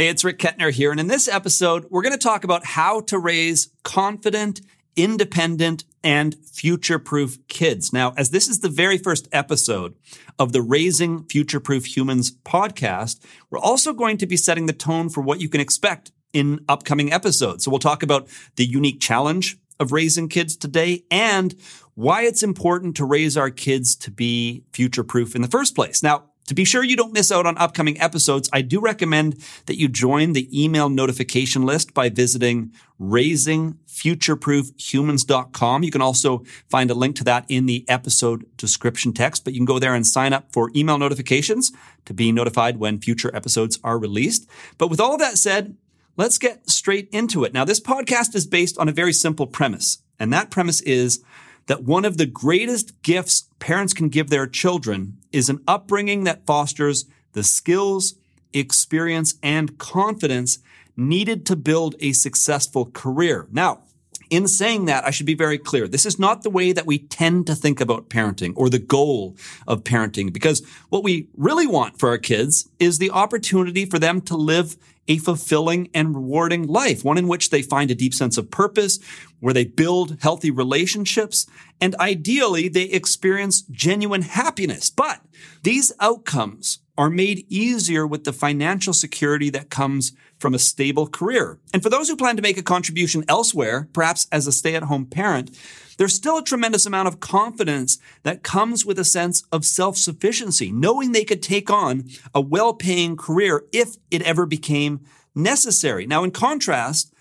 Hey, 0.00 0.08
it's 0.08 0.24
Rick 0.24 0.38
Kettner 0.38 0.72
here. 0.72 0.90
And 0.90 0.98
in 0.98 1.08
this 1.08 1.28
episode, 1.28 1.84
we're 1.90 2.00
going 2.00 2.14
to 2.14 2.18
talk 2.18 2.42
about 2.42 2.64
how 2.64 3.00
to 3.02 3.18
raise 3.18 3.68
confident, 3.82 4.62
independent, 4.96 5.84
and 6.02 6.34
future 6.42 6.98
proof 6.98 7.36
kids. 7.48 7.92
Now, 7.92 8.14
as 8.16 8.30
this 8.30 8.48
is 8.48 8.60
the 8.60 8.70
very 8.70 8.96
first 8.96 9.28
episode 9.30 9.94
of 10.38 10.52
the 10.52 10.62
Raising 10.62 11.24
Future 11.24 11.60
Proof 11.60 11.84
Humans 11.84 12.32
podcast, 12.46 13.22
we're 13.50 13.58
also 13.58 13.92
going 13.92 14.16
to 14.16 14.26
be 14.26 14.38
setting 14.38 14.64
the 14.64 14.72
tone 14.72 15.10
for 15.10 15.20
what 15.20 15.38
you 15.38 15.50
can 15.50 15.60
expect 15.60 16.12
in 16.32 16.64
upcoming 16.66 17.12
episodes. 17.12 17.66
So 17.66 17.70
we'll 17.70 17.78
talk 17.78 18.02
about 18.02 18.26
the 18.56 18.64
unique 18.64 19.02
challenge 19.02 19.58
of 19.78 19.92
raising 19.92 20.30
kids 20.30 20.56
today 20.56 21.04
and 21.10 21.54
why 21.94 22.22
it's 22.22 22.42
important 22.42 22.96
to 22.96 23.04
raise 23.04 23.36
our 23.36 23.50
kids 23.50 23.96
to 23.96 24.10
be 24.10 24.64
future 24.72 25.04
proof 25.04 25.34
in 25.34 25.42
the 25.42 25.48
first 25.48 25.74
place. 25.74 26.02
Now, 26.02 26.29
to 26.50 26.54
be 26.54 26.64
sure 26.64 26.82
you 26.82 26.96
don't 26.96 27.12
miss 27.12 27.30
out 27.30 27.46
on 27.46 27.56
upcoming 27.58 28.00
episodes, 28.00 28.50
I 28.52 28.62
do 28.62 28.80
recommend 28.80 29.40
that 29.66 29.78
you 29.78 29.86
join 29.86 30.32
the 30.32 30.48
email 30.52 30.88
notification 30.88 31.62
list 31.62 31.94
by 31.94 32.08
visiting 32.08 32.72
raisingfutureproofhumans.com. 33.00 35.82
You 35.84 35.92
can 35.92 36.02
also 36.02 36.42
find 36.68 36.90
a 36.90 36.94
link 36.94 37.14
to 37.14 37.22
that 37.22 37.44
in 37.48 37.66
the 37.66 37.84
episode 37.88 38.46
description 38.56 39.12
text, 39.12 39.44
but 39.44 39.52
you 39.52 39.60
can 39.60 39.64
go 39.64 39.78
there 39.78 39.94
and 39.94 40.04
sign 40.04 40.32
up 40.32 40.52
for 40.52 40.72
email 40.74 40.98
notifications 40.98 41.70
to 42.06 42.12
be 42.12 42.32
notified 42.32 42.78
when 42.78 42.98
future 42.98 43.30
episodes 43.32 43.78
are 43.84 43.96
released. 43.96 44.50
But 44.76 44.88
with 44.88 44.98
all 44.98 45.16
that 45.18 45.38
said, 45.38 45.76
let's 46.16 46.36
get 46.36 46.68
straight 46.68 47.08
into 47.12 47.44
it. 47.44 47.54
Now, 47.54 47.64
this 47.64 47.78
podcast 47.78 48.34
is 48.34 48.44
based 48.44 48.76
on 48.76 48.88
a 48.88 48.92
very 48.92 49.12
simple 49.12 49.46
premise, 49.46 49.98
and 50.18 50.32
that 50.32 50.50
premise 50.50 50.80
is 50.80 51.22
that 51.70 51.84
one 51.84 52.04
of 52.04 52.16
the 52.16 52.26
greatest 52.26 53.00
gifts 53.02 53.44
parents 53.60 53.92
can 53.92 54.08
give 54.08 54.28
their 54.28 54.48
children 54.48 55.16
is 55.30 55.48
an 55.48 55.62
upbringing 55.68 56.24
that 56.24 56.44
fosters 56.44 57.04
the 57.32 57.44
skills, 57.44 58.16
experience, 58.52 59.36
and 59.40 59.78
confidence 59.78 60.58
needed 60.96 61.46
to 61.46 61.54
build 61.54 61.94
a 62.00 62.10
successful 62.10 62.86
career. 62.86 63.46
Now, 63.52 63.82
in 64.30 64.48
saying 64.48 64.86
that, 64.86 65.04
I 65.04 65.10
should 65.10 65.26
be 65.26 65.34
very 65.34 65.58
clear. 65.58 65.86
This 65.86 66.06
is 66.06 66.18
not 66.18 66.42
the 66.42 66.50
way 66.50 66.72
that 66.72 66.86
we 66.86 66.98
tend 66.98 67.46
to 67.48 67.54
think 67.54 67.80
about 67.80 68.08
parenting 68.08 68.52
or 68.56 68.70
the 68.70 68.78
goal 68.78 69.36
of 69.66 69.84
parenting, 69.84 70.32
because 70.32 70.64
what 70.88 71.04
we 71.04 71.28
really 71.36 71.66
want 71.66 71.98
for 71.98 72.08
our 72.08 72.18
kids 72.18 72.68
is 72.78 72.98
the 72.98 73.10
opportunity 73.10 73.84
for 73.84 73.98
them 73.98 74.20
to 74.22 74.36
live 74.36 74.76
a 75.08 75.18
fulfilling 75.18 75.90
and 75.92 76.14
rewarding 76.14 76.68
life, 76.68 77.04
one 77.04 77.18
in 77.18 77.26
which 77.26 77.50
they 77.50 77.62
find 77.62 77.90
a 77.90 77.96
deep 77.96 78.14
sense 78.14 78.38
of 78.38 78.50
purpose, 78.50 79.00
where 79.40 79.54
they 79.54 79.64
build 79.64 80.18
healthy 80.20 80.52
relationships, 80.52 81.46
and 81.80 81.96
ideally 81.96 82.68
they 82.68 82.84
experience 82.84 83.62
genuine 83.62 84.22
happiness. 84.22 84.88
But 84.88 85.20
these 85.64 85.90
outcomes 85.98 86.78
are 87.00 87.08
made 87.08 87.46
easier 87.48 88.06
with 88.06 88.24
the 88.24 88.32
financial 88.32 88.92
security 88.92 89.48
that 89.48 89.70
comes 89.70 90.12
from 90.38 90.52
a 90.52 90.58
stable 90.58 91.06
career. 91.06 91.58
And 91.72 91.82
for 91.82 91.88
those 91.88 92.10
who 92.10 92.14
plan 92.14 92.36
to 92.36 92.42
make 92.42 92.58
a 92.58 92.62
contribution 92.62 93.24
elsewhere, 93.26 93.88
perhaps 93.94 94.26
as 94.30 94.46
a 94.46 94.52
stay 94.52 94.74
at 94.74 94.82
home 94.82 95.06
parent, 95.06 95.56
there's 95.96 96.14
still 96.14 96.36
a 96.36 96.44
tremendous 96.44 96.84
amount 96.84 97.08
of 97.08 97.18
confidence 97.18 97.96
that 98.22 98.42
comes 98.42 98.84
with 98.84 98.98
a 98.98 99.04
sense 99.04 99.44
of 99.50 99.64
self 99.64 99.96
sufficiency, 99.96 100.70
knowing 100.70 101.12
they 101.12 101.24
could 101.24 101.42
take 101.42 101.70
on 101.70 102.04
a 102.34 102.40
well 102.42 102.74
paying 102.74 103.16
career 103.16 103.64
if 103.72 103.96
it 104.10 104.20
ever 104.20 104.44
became 104.44 105.00
necessary. 105.34 106.06
Now, 106.06 106.22
in 106.22 106.32
contrast, 106.32 107.14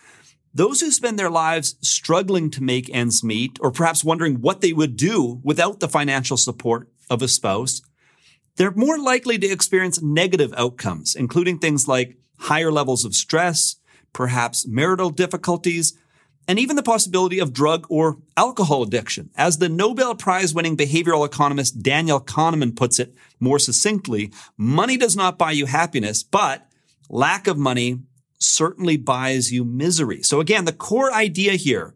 those 0.53 0.81
who 0.81 0.91
spend 0.91 1.17
their 1.17 1.29
lives 1.29 1.75
struggling 1.81 2.51
to 2.51 2.61
make 2.61 2.93
ends 2.93 3.23
meet, 3.23 3.57
or 3.61 3.71
perhaps 3.71 4.03
wondering 4.03 4.41
what 4.41 4.59
they 4.59 4.73
would 4.73 4.97
do 4.97 5.39
without 5.41 5.79
the 5.79 5.87
financial 5.87 6.35
support 6.35 6.89
of 7.09 7.21
a 7.21 7.29
spouse, 7.29 7.81
they're 8.59 8.71
more 8.71 8.99
likely 8.99 9.37
to 9.39 9.47
experience 9.47 10.01
negative 10.01 10.53
outcomes, 10.57 11.15
including 11.15 11.57
things 11.59 11.87
like 11.87 12.17
higher 12.39 12.73
levels 12.73 13.05
of 13.05 13.15
stress, 13.15 13.77
perhaps 14.11 14.67
marital 14.67 15.11
difficulties, 15.11 15.97
and 16.45 16.59
even 16.59 16.75
the 16.75 16.83
possibility 16.83 17.39
of 17.39 17.53
drug 17.53 17.87
or 17.89 18.17
alcohol 18.35 18.83
addiction. 18.83 19.29
As 19.37 19.59
the 19.59 19.69
Nobel 19.69 20.13
Prize 20.13 20.53
winning 20.53 20.75
behavioral 20.75 21.25
economist 21.25 21.81
Daniel 21.81 22.19
Kahneman 22.19 22.75
puts 22.75 22.99
it 22.99 23.15
more 23.39 23.59
succinctly, 23.59 24.33
money 24.57 24.97
does 24.97 25.15
not 25.15 25.37
buy 25.37 25.51
you 25.51 25.65
happiness, 25.65 26.21
but 26.21 26.67
lack 27.09 27.47
of 27.47 27.57
money 27.57 27.99
certainly 28.39 28.97
buys 28.97 29.53
you 29.53 29.63
misery. 29.63 30.21
So 30.21 30.41
again, 30.41 30.65
the 30.65 30.73
core 30.73 31.13
idea 31.13 31.53
here 31.53 31.95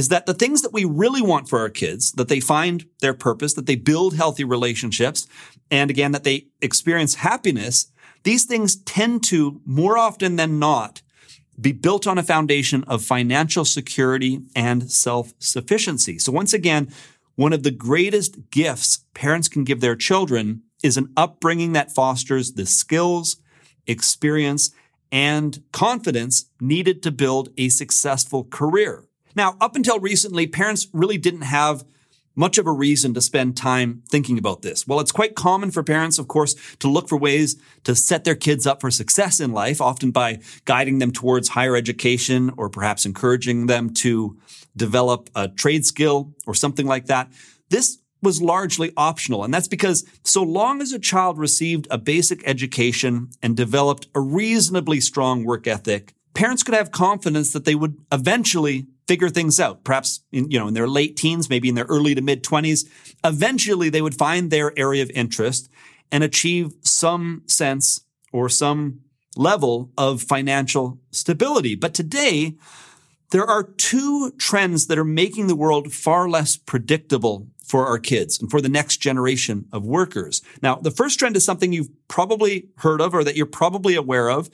is 0.00 0.08
that 0.08 0.24
the 0.24 0.32
things 0.32 0.62
that 0.62 0.72
we 0.72 0.86
really 0.86 1.20
want 1.20 1.46
for 1.46 1.58
our 1.58 1.68
kids, 1.68 2.12
that 2.12 2.28
they 2.28 2.40
find 2.40 2.86
their 3.02 3.12
purpose, 3.12 3.52
that 3.52 3.66
they 3.66 3.76
build 3.76 4.14
healthy 4.14 4.44
relationships, 4.44 5.26
and 5.70 5.90
again, 5.90 6.12
that 6.12 6.24
they 6.24 6.46
experience 6.62 7.16
happiness, 7.16 7.92
these 8.22 8.46
things 8.46 8.76
tend 8.76 9.22
to, 9.24 9.60
more 9.66 9.98
often 9.98 10.36
than 10.36 10.58
not, 10.58 11.02
be 11.60 11.72
built 11.72 12.06
on 12.06 12.16
a 12.16 12.22
foundation 12.22 12.82
of 12.84 13.04
financial 13.04 13.66
security 13.66 14.40
and 14.56 14.90
self-sufficiency. 14.90 16.18
So 16.18 16.32
once 16.32 16.54
again, 16.54 16.90
one 17.34 17.52
of 17.52 17.62
the 17.62 17.70
greatest 17.70 18.48
gifts 18.50 19.04
parents 19.12 19.48
can 19.48 19.64
give 19.64 19.82
their 19.82 19.96
children 19.96 20.62
is 20.82 20.96
an 20.96 21.12
upbringing 21.14 21.74
that 21.74 21.92
fosters 21.92 22.54
the 22.54 22.64
skills, 22.64 23.36
experience, 23.86 24.70
and 25.12 25.62
confidence 25.72 26.46
needed 26.58 27.02
to 27.02 27.10
build 27.10 27.50
a 27.58 27.68
successful 27.68 28.44
career. 28.44 29.04
Now, 29.34 29.56
up 29.60 29.76
until 29.76 29.98
recently, 29.98 30.46
parents 30.46 30.88
really 30.92 31.18
didn't 31.18 31.42
have 31.42 31.84
much 32.36 32.58
of 32.58 32.66
a 32.66 32.72
reason 32.72 33.12
to 33.14 33.20
spend 33.20 33.56
time 33.56 34.02
thinking 34.08 34.38
about 34.38 34.62
this? 34.62 34.86
Well, 34.86 35.00
it's 35.00 35.12
quite 35.12 35.34
common 35.34 35.70
for 35.70 35.82
parents, 35.82 36.18
of 36.18 36.28
course, 36.28 36.54
to 36.78 36.88
look 36.88 37.08
for 37.08 37.18
ways 37.18 37.60
to 37.84 37.94
set 37.94 38.24
their 38.24 38.34
kids 38.34 38.66
up 38.66 38.80
for 38.80 38.90
success 38.90 39.40
in 39.40 39.52
life, 39.52 39.80
often 39.80 40.10
by 40.10 40.40
guiding 40.64 41.00
them 41.00 41.12
towards 41.12 41.50
higher 41.50 41.76
education 41.76 42.50
or 42.56 42.68
perhaps 42.68 43.04
encouraging 43.04 43.66
them 43.66 43.92
to 43.94 44.38
develop 44.76 45.28
a 45.34 45.48
trade 45.48 45.84
skill 45.84 46.32
or 46.46 46.54
something 46.54 46.86
like 46.86 47.06
that. 47.06 47.30
This 47.68 47.98
was 48.22 48.42
largely 48.42 48.92
optional. 48.96 49.44
And 49.44 49.52
that's 49.52 49.68
because 49.68 50.04
so 50.24 50.42
long 50.42 50.82
as 50.82 50.92
a 50.92 50.98
child 50.98 51.38
received 51.38 51.88
a 51.90 51.98
basic 51.98 52.46
education 52.46 53.30
and 53.42 53.56
developed 53.56 54.08
a 54.14 54.20
reasonably 54.20 55.00
strong 55.00 55.44
work 55.44 55.66
ethic, 55.66 56.14
parents 56.34 56.62
could 56.62 56.74
have 56.74 56.90
confidence 56.90 57.52
that 57.52 57.64
they 57.64 57.74
would 57.74 57.96
eventually 58.12 58.86
figure 59.10 59.28
things 59.28 59.58
out, 59.58 59.82
perhaps 59.82 60.20
in, 60.30 60.48
you 60.52 60.56
know, 60.56 60.68
in 60.68 60.74
their 60.74 60.86
late 60.86 61.16
teens, 61.16 61.50
maybe 61.50 61.68
in 61.68 61.74
their 61.74 61.84
early 61.86 62.14
to 62.14 62.22
mid 62.22 62.44
twenties. 62.44 62.88
Eventually 63.24 63.88
they 63.90 64.00
would 64.00 64.14
find 64.14 64.52
their 64.52 64.72
area 64.78 65.02
of 65.02 65.10
interest 65.10 65.68
and 66.12 66.22
achieve 66.22 66.74
some 66.82 67.42
sense 67.46 68.02
or 68.32 68.48
some 68.48 69.00
level 69.34 69.90
of 69.98 70.22
financial 70.22 71.00
stability. 71.10 71.74
But 71.74 71.92
today, 71.92 72.54
there 73.32 73.44
are 73.44 73.64
two 73.64 74.30
trends 74.38 74.86
that 74.86 74.98
are 74.98 75.04
making 75.04 75.48
the 75.48 75.56
world 75.56 75.92
far 75.92 76.28
less 76.28 76.56
predictable 76.56 77.48
for 77.64 77.86
our 77.86 77.98
kids 77.98 78.40
and 78.40 78.48
for 78.48 78.60
the 78.60 78.68
next 78.68 78.98
generation 78.98 79.66
of 79.72 79.84
workers. 79.84 80.40
Now, 80.62 80.76
the 80.76 80.92
first 80.92 81.18
trend 81.18 81.36
is 81.36 81.44
something 81.44 81.72
you've 81.72 81.90
probably 82.06 82.68
heard 82.76 83.00
of 83.00 83.12
or 83.12 83.24
that 83.24 83.34
you're 83.34 83.46
probably 83.46 83.96
aware 83.96 84.30
of 84.30 84.50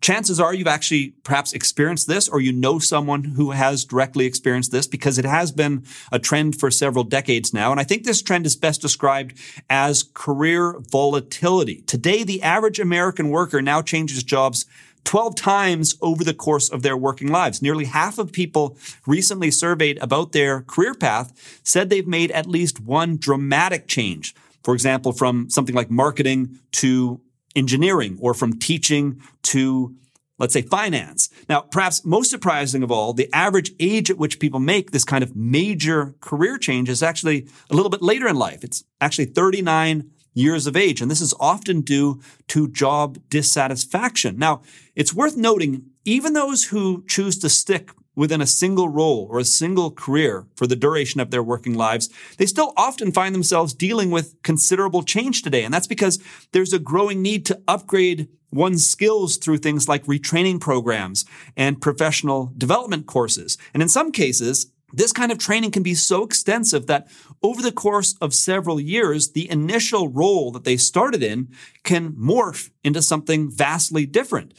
chances 0.00 0.38
are 0.38 0.54
you've 0.54 0.66
actually 0.66 1.14
perhaps 1.22 1.52
experienced 1.52 2.06
this 2.06 2.28
or 2.28 2.40
you 2.40 2.52
know 2.52 2.78
someone 2.78 3.24
who 3.24 3.50
has 3.50 3.84
directly 3.84 4.26
experienced 4.26 4.70
this 4.70 4.86
because 4.86 5.18
it 5.18 5.24
has 5.24 5.52
been 5.52 5.84
a 6.12 6.18
trend 6.18 6.58
for 6.58 6.70
several 6.70 7.04
decades 7.04 7.52
now. 7.52 7.70
And 7.70 7.80
I 7.80 7.84
think 7.84 8.04
this 8.04 8.22
trend 8.22 8.46
is 8.46 8.56
best 8.56 8.80
described 8.80 9.34
as 9.68 10.04
career 10.14 10.76
volatility. 10.90 11.82
Today, 11.86 12.22
the 12.22 12.42
average 12.42 12.78
American 12.78 13.30
worker 13.30 13.60
now 13.60 13.82
changes 13.82 14.22
jobs 14.22 14.66
12 15.04 15.34
times 15.36 15.96
over 16.02 16.22
the 16.22 16.34
course 16.34 16.68
of 16.68 16.82
their 16.82 16.96
working 16.96 17.28
lives. 17.28 17.62
Nearly 17.62 17.86
half 17.86 18.18
of 18.18 18.30
people 18.30 18.76
recently 19.06 19.50
surveyed 19.50 19.98
about 20.02 20.32
their 20.32 20.62
career 20.62 20.94
path 20.94 21.60
said 21.62 21.88
they've 21.88 22.06
made 22.06 22.30
at 22.32 22.46
least 22.46 22.80
one 22.80 23.16
dramatic 23.16 23.86
change. 23.88 24.34
For 24.62 24.74
example, 24.74 25.12
from 25.12 25.48
something 25.48 25.74
like 25.74 25.90
marketing 25.90 26.58
to 26.72 27.20
engineering 27.58 28.16
or 28.20 28.32
from 28.34 28.58
teaching 28.58 29.20
to 29.42 29.94
let's 30.38 30.54
say 30.54 30.62
finance. 30.62 31.28
Now, 31.48 31.62
perhaps 31.62 32.04
most 32.04 32.30
surprising 32.30 32.84
of 32.84 32.92
all, 32.92 33.12
the 33.12 33.28
average 33.32 33.72
age 33.80 34.08
at 34.08 34.18
which 34.18 34.38
people 34.38 34.60
make 34.60 34.92
this 34.92 35.04
kind 35.04 35.24
of 35.24 35.34
major 35.34 36.14
career 36.20 36.58
change 36.58 36.88
is 36.88 37.02
actually 37.02 37.48
a 37.70 37.74
little 37.74 37.90
bit 37.90 38.02
later 38.02 38.28
in 38.28 38.36
life. 38.36 38.62
It's 38.62 38.84
actually 39.00 39.26
39 39.26 40.10
years 40.34 40.66
of 40.68 40.76
age. 40.76 41.00
And 41.00 41.10
this 41.10 41.20
is 41.20 41.34
often 41.40 41.80
due 41.80 42.20
to 42.48 42.68
job 42.68 43.18
dissatisfaction. 43.28 44.38
Now, 44.38 44.62
it's 44.94 45.12
worth 45.12 45.36
noting, 45.36 45.86
even 46.04 46.32
those 46.32 46.66
who 46.66 47.04
choose 47.08 47.38
to 47.40 47.48
stick 47.48 47.90
within 48.18 48.40
a 48.40 48.46
single 48.46 48.88
role 48.88 49.28
or 49.30 49.38
a 49.38 49.44
single 49.44 49.92
career 49.92 50.44
for 50.56 50.66
the 50.66 50.74
duration 50.74 51.20
of 51.20 51.30
their 51.30 51.42
working 51.42 51.74
lives, 51.74 52.10
they 52.36 52.46
still 52.46 52.72
often 52.76 53.12
find 53.12 53.32
themselves 53.32 53.72
dealing 53.72 54.10
with 54.10 54.34
considerable 54.42 55.04
change 55.04 55.40
today. 55.42 55.62
And 55.62 55.72
that's 55.72 55.86
because 55.86 56.18
there's 56.50 56.72
a 56.72 56.80
growing 56.80 57.22
need 57.22 57.46
to 57.46 57.62
upgrade 57.68 58.28
one's 58.50 58.84
skills 58.84 59.36
through 59.36 59.58
things 59.58 59.88
like 59.88 60.04
retraining 60.06 60.60
programs 60.60 61.24
and 61.56 61.80
professional 61.80 62.52
development 62.58 63.06
courses. 63.06 63.56
And 63.72 63.84
in 63.84 63.88
some 63.88 64.10
cases, 64.10 64.72
this 64.92 65.12
kind 65.12 65.30
of 65.30 65.38
training 65.38 65.70
can 65.70 65.84
be 65.84 65.94
so 65.94 66.24
extensive 66.24 66.88
that 66.88 67.06
over 67.40 67.62
the 67.62 67.70
course 67.70 68.16
of 68.20 68.34
several 68.34 68.80
years, 68.80 69.30
the 69.30 69.48
initial 69.48 70.08
role 70.08 70.50
that 70.50 70.64
they 70.64 70.76
started 70.76 71.22
in 71.22 71.50
can 71.84 72.14
morph 72.14 72.70
into 72.82 73.00
something 73.00 73.48
vastly 73.48 74.06
different. 74.06 74.54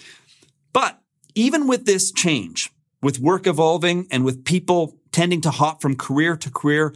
But 0.72 1.02
even 1.36 1.68
with 1.68 1.86
this 1.86 2.12
change, 2.14 2.72
with 3.01 3.19
work 3.19 3.48
evolving 3.48 4.07
and 4.12 4.25
with 4.25 4.46
people 4.46 4.98
tending 5.12 5.42
to 5.42 5.51
hop 5.51 5.81
from 5.81 5.96
career 5.96 6.36
to 6.38 6.51
career, 6.51 6.94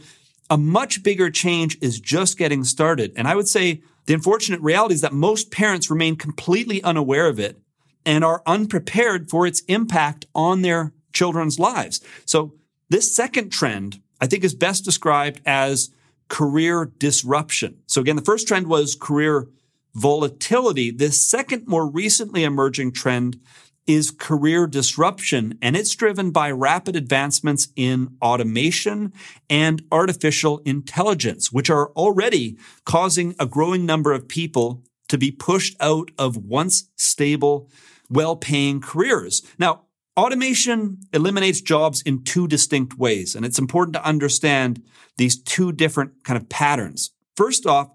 a 0.50 0.58
much 0.58 1.02
bigger 1.02 1.30
change 1.30 1.78
is 1.80 2.00
just 2.00 2.38
getting 2.38 2.64
started. 2.64 3.12
And 3.16 3.26
I 3.26 3.34
would 3.34 3.48
say 3.48 3.82
the 4.06 4.14
unfortunate 4.14 4.60
reality 4.60 4.94
is 4.94 5.00
that 5.00 5.12
most 5.12 5.50
parents 5.50 5.90
remain 5.90 6.16
completely 6.16 6.82
unaware 6.82 7.26
of 7.26 7.40
it 7.40 7.58
and 8.04 8.22
are 8.24 8.42
unprepared 8.46 9.30
for 9.30 9.46
its 9.46 9.60
impact 9.62 10.26
on 10.34 10.62
their 10.62 10.92
children's 11.12 11.58
lives. 11.58 12.02
So 12.26 12.54
this 12.90 13.14
second 13.14 13.50
trend, 13.50 14.00
I 14.20 14.26
think 14.26 14.44
is 14.44 14.54
best 14.54 14.84
described 14.84 15.40
as 15.46 15.90
career 16.28 16.92
disruption. 16.98 17.78
So 17.86 18.00
again, 18.00 18.16
the 18.16 18.22
first 18.22 18.46
trend 18.46 18.66
was 18.66 18.94
career 18.94 19.48
volatility. 19.94 20.90
This 20.90 21.24
second, 21.26 21.66
more 21.66 21.86
recently 21.86 22.44
emerging 22.44 22.92
trend 22.92 23.40
is 23.86 24.10
career 24.10 24.66
disruption, 24.66 25.58
and 25.60 25.76
it's 25.76 25.94
driven 25.94 26.30
by 26.30 26.50
rapid 26.50 26.96
advancements 26.96 27.68
in 27.76 28.16
automation 28.22 29.12
and 29.50 29.82
artificial 29.92 30.58
intelligence, 30.64 31.52
which 31.52 31.70
are 31.70 31.90
already 31.92 32.56
causing 32.84 33.34
a 33.38 33.46
growing 33.46 33.84
number 33.84 34.12
of 34.12 34.28
people 34.28 34.82
to 35.08 35.18
be 35.18 35.30
pushed 35.30 35.76
out 35.80 36.10
of 36.18 36.36
once 36.36 36.90
stable, 36.96 37.70
well 38.08 38.36
paying 38.36 38.80
careers. 38.80 39.42
Now, 39.58 39.82
automation 40.16 40.98
eliminates 41.12 41.60
jobs 41.60 42.02
in 42.02 42.24
two 42.24 42.48
distinct 42.48 42.98
ways, 42.98 43.34
and 43.34 43.44
it's 43.44 43.58
important 43.58 43.94
to 43.94 44.04
understand 44.04 44.82
these 45.18 45.40
two 45.40 45.72
different 45.72 46.24
kind 46.24 46.36
of 46.36 46.48
patterns. 46.48 47.10
First 47.36 47.66
off, 47.66 47.88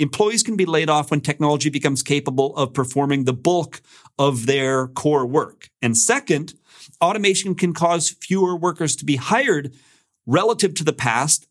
Employees 0.00 0.42
can 0.42 0.56
be 0.56 0.64
laid 0.64 0.88
off 0.88 1.10
when 1.10 1.20
technology 1.20 1.68
becomes 1.68 2.02
capable 2.02 2.56
of 2.56 2.72
performing 2.72 3.24
the 3.24 3.34
bulk 3.34 3.82
of 4.18 4.46
their 4.46 4.88
core 4.88 5.26
work. 5.26 5.68
And 5.82 5.96
second, 5.96 6.54
automation 7.02 7.54
can 7.54 7.74
cause 7.74 8.08
fewer 8.08 8.56
workers 8.56 8.96
to 8.96 9.04
be 9.04 9.16
hired 9.16 9.74
relative 10.26 10.72
to 10.74 10.84
the 10.84 10.94
past 10.94 11.46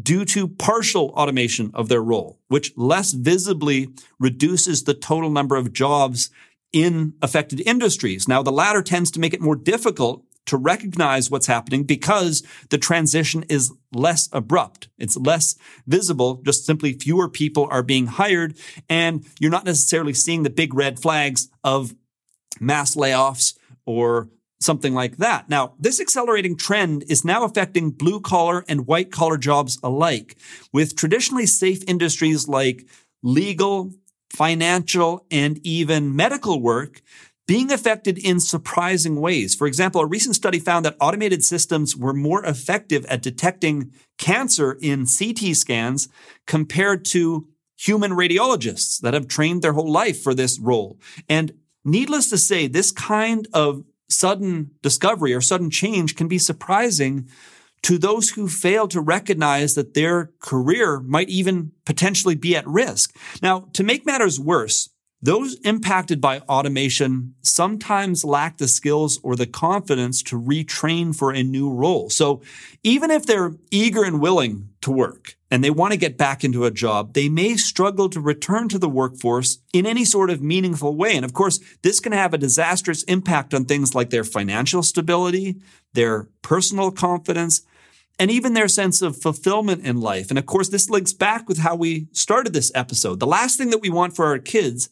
due 0.00 0.26
to 0.26 0.48
partial 0.48 1.14
automation 1.16 1.70
of 1.72 1.88
their 1.88 2.02
role, 2.02 2.38
which 2.48 2.76
less 2.76 3.12
visibly 3.12 3.88
reduces 4.20 4.84
the 4.84 4.92
total 4.92 5.30
number 5.30 5.56
of 5.56 5.72
jobs 5.72 6.28
in 6.74 7.14
affected 7.22 7.62
industries. 7.62 8.28
Now, 8.28 8.42
the 8.42 8.52
latter 8.52 8.82
tends 8.82 9.10
to 9.12 9.20
make 9.20 9.32
it 9.32 9.40
more 9.40 9.56
difficult 9.56 10.24
to 10.46 10.56
recognize 10.56 11.30
what's 11.30 11.46
happening 11.46 11.84
because 11.84 12.42
the 12.70 12.78
transition 12.78 13.44
is 13.48 13.72
less 13.92 14.28
abrupt. 14.32 14.88
It's 14.98 15.16
less 15.16 15.56
visible. 15.86 16.42
Just 16.44 16.66
simply 16.66 16.92
fewer 16.92 17.28
people 17.28 17.66
are 17.70 17.82
being 17.82 18.06
hired 18.06 18.56
and 18.88 19.26
you're 19.40 19.50
not 19.50 19.64
necessarily 19.64 20.12
seeing 20.14 20.42
the 20.42 20.50
big 20.50 20.74
red 20.74 21.00
flags 21.00 21.48
of 21.62 21.94
mass 22.60 22.94
layoffs 22.94 23.56
or 23.86 24.28
something 24.60 24.94
like 24.94 25.18
that. 25.18 25.48
Now, 25.48 25.74
this 25.78 26.00
accelerating 26.00 26.56
trend 26.56 27.04
is 27.08 27.24
now 27.24 27.44
affecting 27.44 27.90
blue 27.90 28.20
collar 28.20 28.64
and 28.68 28.86
white 28.86 29.12
collar 29.12 29.36
jobs 29.36 29.78
alike 29.82 30.36
with 30.72 30.96
traditionally 30.96 31.46
safe 31.46 31.82
industries 31.86 32.48
like 32.48 32.86
legal, 33.22 33.92
financial, 34.30 35.26
and 35.30 35.58
even 35.66 36.16
medical 36.16 36.60
work 36.60 37.02
being 37.46 37.70
affected 37.70 38.18
in 38.18 38.40
surprising 38.40 39.20
ways. 39.20 39.54
For 39.54 39.66
example, 39.66 40.00
a 40.00 40.06
recent 40.06 40.34
study 40.34 40.58
found 40.58 40.84
that 40.84 40.96
automated 41.00 41.44
systems 41.44 41.96
were 41.96 42.14
more 42.14 42.44
effective 42.44 43.04
at 43.06 43.22
detecting 43.22 43.92
cancer 44.18 44.78
in 44.80 45.06
CT 45.06 45.54
scans 45.54 46.08
compared 46.46 47.04
to 47.06 47.48
human 47.76 48.12
radiologists 48.12 49.00
that 49.00 49.14
have 49.14 49.28
trained 49.28 49.62
their 49.62 49.72
whole 49.74 49.90
life 49.90 50.22
for 50.22 50.34
this 50.34 50.58
role. 50.58 50.98
And 51.28 51.52
needless 51.84 52.30
to 52.30 52.38
say, 52.38 52.66
this 52.66 52.90
kind 52.90 53.46
of 53.52 53.84
sudden 54.08 54.70
discovery 54.82 55.34
or 55.34 55.40
sudden 55.40 55.70
change 55.70 56.16
can 56.16 56.28
be 56.28 56.38
surprising 56.38 57.28
to 57.82 57.98
those 57.98 58.30
who 58.30 58.48
fail 58.48 58.88
to 58.88 59.00
recognize 59.00 59.74
that 59.74 59.92
their 59.92 60.32
career 60.40 61.00
might 61.00 61.28
even 61.28 61.72
potentially 61.84 62.34
be 62.34 62.56
at 62.56 62.66
risk. 62.66 63.14
Now, 63.42 63.68
to 63.74 63.82
make 63.82 64.06
matters 64.06 64.40
worse, 64.40 64.88
those 65.24 65.54
impacted 65.60 66.20
by 66.20 66.40
automation 66.40 67.34
sometimes 67.40 68.24
lack 68.24 68.58
the 68.58 68.68
skills 68.68 69.18
or 69.22 69.36
the 69.36 69.46
confidence 69.46 70.22
to 70.22 70.38
retrain 70.38 71.16
for 71.16 71.32
a 71.32 71.42
new 71.42 71.70
role. 71.70 72.10
So 72.10 72.42
even 72.82 73.10
if 73.10 73.24
they're 73.24 73.54
eager 73.70 74.04
and 74.04 74.20
willing 74.20 74.68
to 74.82 74.90
work 74.90 75.36
and 75.50 75.64
they 75.64 75.70
want 75.70 75.92
to 75.92 75.98
get 75.98 76.18
back 76.18 76.44
into 76.44 76.66
a 76.66 76.70
job, 76.70 77.14
they 77.14 77.30
may 77.30 77.56
struggle 77.56 78.10
to 78.10 78.20
return 78.20 78.68
to 78.68 78.78
the 78.78 78.88
workforce 78.88 79.60
in 79.72 79.86
any 79.86 80.04
sort 80.04 80.28
of 80.28 80.42
meaningful 80.42 80.94
way. 80.94 81.16
And 81.16 81.24
of 81.24 81.32
course, 81.32 81.58
this 81.80 82.00
can 82.00 82.12
have 82.12 82.34
a 82.34 82.38
disastrous 82.38 83.02
impact 83.04 83.54
on 83.54 83.64
things 83.64 83.94
like 83.94 84.10
their 84.10 84.24
financial 84.24 84.82
stability, 84.82 85.56
their 85.94 86.28
personal 86.42 86.90
confidence, 86.90 87.62
and 88.18 88.30
even 88.30 88.52
their 88.52 88.68
sense 88.68 89.00
of 89.00 89.16
fulfillment 89.16 89.86
in 89.86 90.02
life. 90.02 90.28
And 90.28 90.38
of 90.38 90.44
course, 90.44 90.68
this 90.68 90.90
links 90.90 91.14
back 91.14 91.48
with 91.48 91.58
how 91.58 91.76
we 91.76 92.08
started 92.12 92.52
this 92.52 92.70
episode. 92.74 93.20
The 93.20 93.26
last 93.26 93.56
thing 93.56 93.70
that 93.70 93.80
we 93.80 93.88
want 93.88 94.14
for 94.14 94.26
our 94.26 94.38
kids 94.38 94.90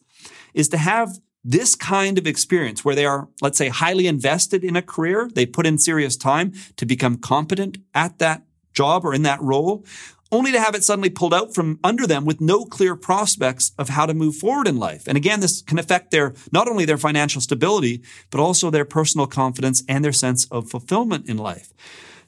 is 0.53 0.69
to 0.69 0.77
have 0.77 1.19
this 1.43 1.75
kind 1.75 2.17
of 2.17 2.25
experience 2.25 2.85
where 2.85 2.95
they 2.95 3.05
are, 3.05 3.27
let's 3.41 3.57
say, 3.57 3.67
highly 3.67 4.07
invested 4.07 4.63
in 4.63 4.75
a 4.75 4.81
career. 4.81 5.29
They 5.33 5.45
put 5.45 5.65
in 5.65 5.77
serious 5.77 6.15
time 6.15 6.53
to 6.77 6.85
become 6.85 7.17
competent 7.17 7.79
at 7.93 8.19
that 8.19 8.43
job 8.73 9.05
or 9.05 9.13
in 9.13 9.23
that 9.23 9.41
role, 9.41 9.85
only 10.31 10.51
to 10.51 10.59
have 10.59 10.73
it 10.73 10.83
suddenly 10.83 11.09
pulled 11.09 11.33
out 11.33 11.53
from 11.53 11.79
under 11.83 12.07
them 12.07 12.25
with 12.25 12.41
no 12.41 12.65
clear 12.65 12.95
prospects 12.95 13.71
of 13.77 13.89
how 13.89 14.05
to 14.05 14.13
move 14.13 14.35
forward 14.35 14.67
in 14.67 14.77
life. 14.77 15.03
And 15.07 15.15
again, 15.15 15.41
this 15.41 15.61
can 15.61 15.77
affect 15.77 16.11
their, 16.11 16.33
not 16.51 16.67
only 16.67 16.85
their 16.85 16.97
financial 16.97 17.41
stability, 17.41 18.01
but 18.31 18.39
also 18.39 18.71
their 18.71 18.85
personal 18.85 19.27
confidence 19.27 19.83
and 19.87 20.03
their 20.03 20.11
sense 20.11 20.45
of 20.45 20.69
fulfillment 20.69 21.29
in 21.29 21.37
life. 21.37 21.71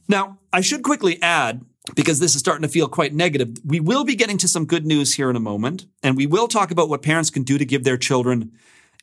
Now, 0.07 0.37
I 0.53 0.61
should 0.61 0.83
quickly 0.83 1.19
add 1.21 1.65
because 1.93 2.19
this 2.19 2.33
is 2.33 2.39
starting 2.39 2.63
to 2.63 2.67
feel 2.67 2.87
quite 2.87 3.13
negative. 3.13 3.57
We 3.63 3.79
will 3.79 4.03
be 4.03 4.15
getting 4.15 4.37
to 4.39 4.47
some 4.47 4.65
good 4.65 4.85
news 4.85 5.13
here 5.15 5.29
in 5.29 5.35
a 5.35 5.41
moment, 5.41 5.85
and 6.01 6.17
we 6.17 6.25
will 6.25 6.47
talk 6.47 6.71
about 6.71 6.89
what 6.89 7.03
parents 7.03 7.29
can 7.29 7.43
do 7.43 7.57
to 7.57 7.65
give 7.65 7.83
their 7.83 7.97
children 7.97 8.51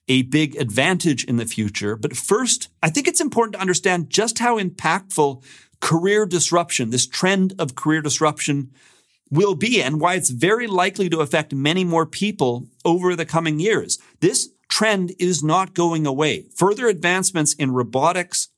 a 0.08 0.22
big 0.22 0.56
advantage 0.56 1.24
in 1.24 1.36
the 1.36 1.46
future. 1.46 1.96
But 1.96 2.16
first, 2.16 2.68
I 2.82 2.90
think 2.90 3.06
it's 3.06 3.20
important 3.20 3.54
to 3.54 3.60
understand 3.60 4.10
just 4.10 4.40
how 4.40 4.58
impactful 4.58 5.44
career 5.80 6.26
disruption, 6.26 6.90
this 6.90 7.06
trend 7.06 7.54
of 7.58 7.74
career 7.74 8.02
disruption, 8.02 8.72
will 9.30 9.54
be 9.54 9.82
and 9.82 10.00
why 10.00 10.14
it's 10.14 10.30
very 10.30 10.66
likely 10.66 11.08
to 11.08 11.20
affect 11.20 11.54
many 11.54 11.84
more 11.84 12.04
people 12.04 12.68
over 12.84 13.16
the 13.16 13.24
coming 13.24 13.58
years. 13.58 13.98
This 14.20 14.50
trend 14.68 15.12
is 15.18 15.42
not 15.42 15.74
going 15.74 16.06
away. 16.06 16.46
Further 16.54 16.86
advancements 16.88 17.54
in 17.54 17.72
robotics, 17.72 18.48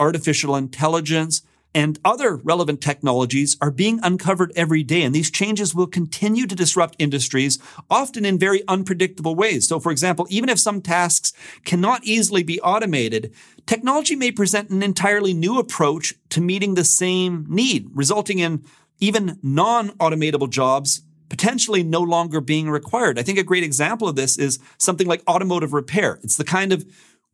artificial 0.00 0.56
intelligence, 0.56 1.42
and 1.74 1.98
other 2.04 2.36
relevant 2.36 2.80
technologies 2.80 3.56
are 3.60 3.70
being 3.70 3.98
uncovered 4.02 4.52
every 4.54 4.82
day. 4.82 5.02
And 5.02 5.14
these 5.14 5.30
changes 5.30 5.74
will 5.74 5.86
continue 5.86 6.46
to 6.46 6.54
disrupt 6.54 6.96
industries, 6.98 7.58
often 7.90 8.24
in 8.24 8.38
very 8.38 8.62
unpredictable 8.68 9.34
ways. 9.34 9.66
So, 9.66 9.80
for 9.80 9.90
example, 9.90 10.26
even 10.30 10.48
if 10.48 10.58
some 10.58 10.80
tasks 10.80 11.32
cannot 11.64 12.04
easily 12.04 12.42
be 12.42 12.60
automated, 12.60 13.34
technology 13.66 14.14
may 14.14 14.30
present 14.30 14.70
an 14.70 14.82
entirely 14.82 15.34
new 15.34 15.58
approach 15.58 16.14
to 16.30 16.40
meeting 16.40 16.74
the 16.74 16.84
same 16.84 17.46
need, 17.48 17.88
resulting 17.92 18.38
in 18.38 18.64
even 19.00 19.38
non-automatable 19.42 20.48
jobs 20.48 21.02
potentially 21.28 21.82
no 21.82 22.00
longer 22.00 22.40
being 22.40 22.70
required. 22.70 23.18
I 23.18 23.22
think 23.22 23.38
a 23.38 23.42
great 23.42 23.64
example 23.64 24.08
of 24.08 24.14
this 24.14 24.38
is 24.38 24.60
something 24.78 25.06
like 25.06 25.22
automotive 25.26 25.72
repair. 25.72 26.20
It's 26.22 26.36
the 26.36 26.44
kind 26.44 26.72
of 26.72 26.84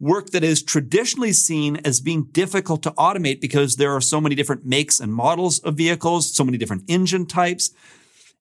work 0.01 0.31
that 0.31 0.43
is 0.43 0.63
traditionally 0.63 1.33
seen 1.33 1.77
as 1.85 2.01
being 2.01 2.25
difficult 2.33 2.83
to 2.83 2.91
automate 2.93 3.41
because 3.41 3.77
there 3.77 3.93
are 3.93 4.01
so 4.01 4.21
many 4.21 4.35
different 4.35 4.65
makes 4.65 4.99
and 4.99 5.15
models 5.15 5.59
of 5.61 5.77
vehicles, 5.77 6.35
so 6.35 6.43
many 6.43 6.57
different 6.57 6.85
engine 6.89 7.27
types. 7.27 7.71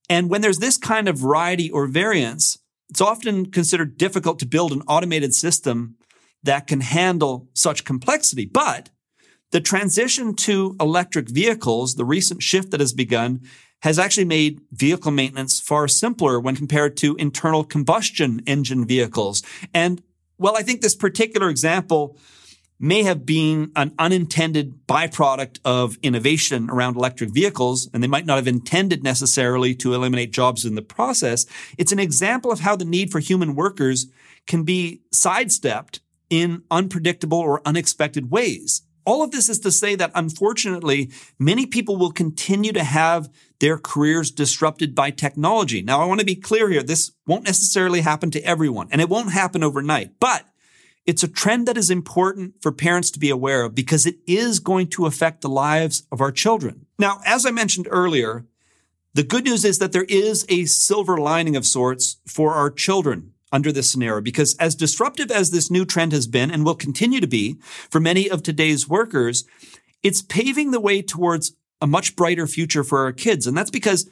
And 0.09 0.29
when 0.29 0.41
there's 0.41 0.59
this 0.59 0.77
kind 0.77 1.09
of 1.09 1.19
variety 1.19 1.69
or 1.69 1.85
variance, 1.85 2.57
it's 2.89 3.01
often 3.01 3.51
considered 3.51 3.97
difficult 3.97 4.39
to 4.39 4.47
build 4.47 4.71
an 4.71 4.81
automated 4.87 5.35
system 5.35 5.95
that 6.41 6.65
can 6.65 6.79
handle 6.79 7.49
such 7.53 7.83
complexity. 7.83 8.45
But 8.45 8.89
the 9.51 9.59
transition 9.59 10.35
to 10.35 10.75
electric 10.79 11.29
vehicles, 11.29 11.95
the 11.95 12.05
recent 12.05 12.41
shift 12.41 12.71
that 12.71 12.79
has 12.79 12.93
begun, 12.93 13.41
has 13.81 13.99
actually 13.99 14.25
made 14.25 14.61
vehicle 14.71 15.11
maintenance 15.11 15.59
far 15.59 15.87
simpler 15.87 16.39
when 16.39 16.55
compared 16.55 16.97
to 16.97 17.15
internal 17.15 17.63
combustion 17.63 18.41
engine 18.45 18.85
vehicles. 18.85 19.43
And 19.73 20.01
well, 20.39 20.55
I 20.57 20.63
think 20.63 20.81
this 20.81 20.95
particular 20.95 21.49
example 21.49 22.17
may 22.79 23.03
have 23.03 23.25
been 23.25 23.71
an 23.75 23.93
unintended 23.99 24.87
byproduct 24.87 25.59
of 25.65 25.97
innovation 26.01 26.69
around 26.69 26.95
electric 26.95 27.29
vehicles, 27.31 27.89
and 27.93 28.01
they 28.01 28.07
might 28.07 28.25
not 28.25 28.37
have 28.37 28.47
intended 28.47 29.03
necessarily 29.03 29.75
to 29.75 29.93
eliminate 29.93 30.31
jobs 30.31 30.63
in 30.63 30.75
the 30.75 30.81
process. 30.81 31.45
It's 31.77 31.91
an 31.91 31.99
example 31.99 32.51
of 32.51 32.61
how 32.61 32.77
the 32.77 32.85
need 32.85 33.11
for 33.11 33.19
human 33.19 33.53
workers 33.53 34.07
can 34.47 34.63
be 34.63 35.01
sidestepped 35.11 35.99
in 36.29 36.63
unpredictable 36.71 37.39
or 37.39 37.61
unexpected 37.65 38.31
ways. 38.31 38.83
All 39.09 39.23
of 39.23 39.31
this 39.31 39.49
is 39.49 39.57
to 39.61 39.71
say 39.71 39.95
that 39.95 40.11
unfortunately, 40.13 41.09
many 41.39 41.65
people 41.65 41.97
will 41.97 42.11
continue 42.11 42.71
to 42.73 42.83
have 42.83 43.27
their 43.59 43.79
careers 43.79 44.29
disrupted 44.29 44.93
by 44.93 45.09
technology. 45.09 45.81
Now, 45.81 45.99
I 45.99 46.05
want 46.05 46.19
to 46.19 46.25
be 46.27 46.35
clear 46.35 46.69
here. 46.69 46.83
This 46.83 47.11
won't 47.25 47.43
necessarily 47.43 48.01
happen 48.01 48.29
to 48.29 48.43
everyone 48.43 48.87
and 48.91 49.01
it 49.01 49.09
won't 49.09 49.31
happen 49.31 49.63
overnight, 49.63 50.19
but 50.19 50.45
it's 51.07 51.23
a 51.23 51.27
trend 51.27 51.67
that 51.67 51.75
is 51.75 51.89
important 51.89 52.61
for 52.61 52.71
parents 52.71 53.09
to 53.09 53.19
be 53.19 53.31
aware 53.31 53.63
of 53.63 53.73
because 53.73 54.05
it 54.05 54.17
is 54.27 54.59
going 54.59 54.85
to 54.89 55.07
affect 55.07 55.41
the 55.41 55.49
lives 55.49 56.03
of 56.11 56.21
our 56.21 56.31
children. 56.31 56.85
Now, 56.99 57.19
as 57.25 57.47
I 57.47 57.49
mentioned 57.49 57.87
earlier, 57.89 58.45
the 59.15 59.23
good 59.23 59.45
news 59.45 59.65
is 59.65 59.79
that 59.79 59.91
there 59.91 60.05
is 60.07 60.45
a 60.49 60.65
silver 60.65 61.17
lining 61.17 61.55
of 61.55 61.65
sorts 61.65 62.17
for 62.27 62.53
our 62.53 62.69
children 62.69 63.33
under 63.51 63.71
this 63.71 63.91
scenario 63.91 64.21
because 64.21 64.55
as 64.57 64.75
disruptive 64.75 65.31
as 65.31 65.51
this 65.51 65.71
new 65.71 65.85
trend 65.85 66.11
has 66.11 66.27
been 66.27 66.51
and 66.51 66.65
will 66.65 66.75
continue 66.75 67.19
to 67.19 67.27
be 67.27 67.57
for 67.89 67.99
many 67.99 68.29
of 68.29 68.43
today's 68.43 68.87
workers, 68.87 69.45
it's 70.03 70.21
paving 70.21 70.71
the 70.71 70.79
way 70.79 71.01
towards 71.01 71.53
a 71.81 71.87
much 71.87 72.15
brighter 72.15 72.47
future 72.47 72.83
for 72.83 72.99
our 72.99 73.11
kids. 73.11 73.47
And 73.47 73.57
that's 73.57 73.71
because 73.71 74.09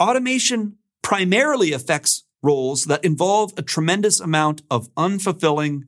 automation 0.00 0.76
primarily 1.02 1.72
affects 1.72 2.24
roles 2.42 2.84
that 2.84 3.04
involve 3.04 3.52
a 3.56 3.62
tremendous 3.62 4.20
amount 4.20 4.62
of 4.70 4.92
unfulfilling, 4.94 5.82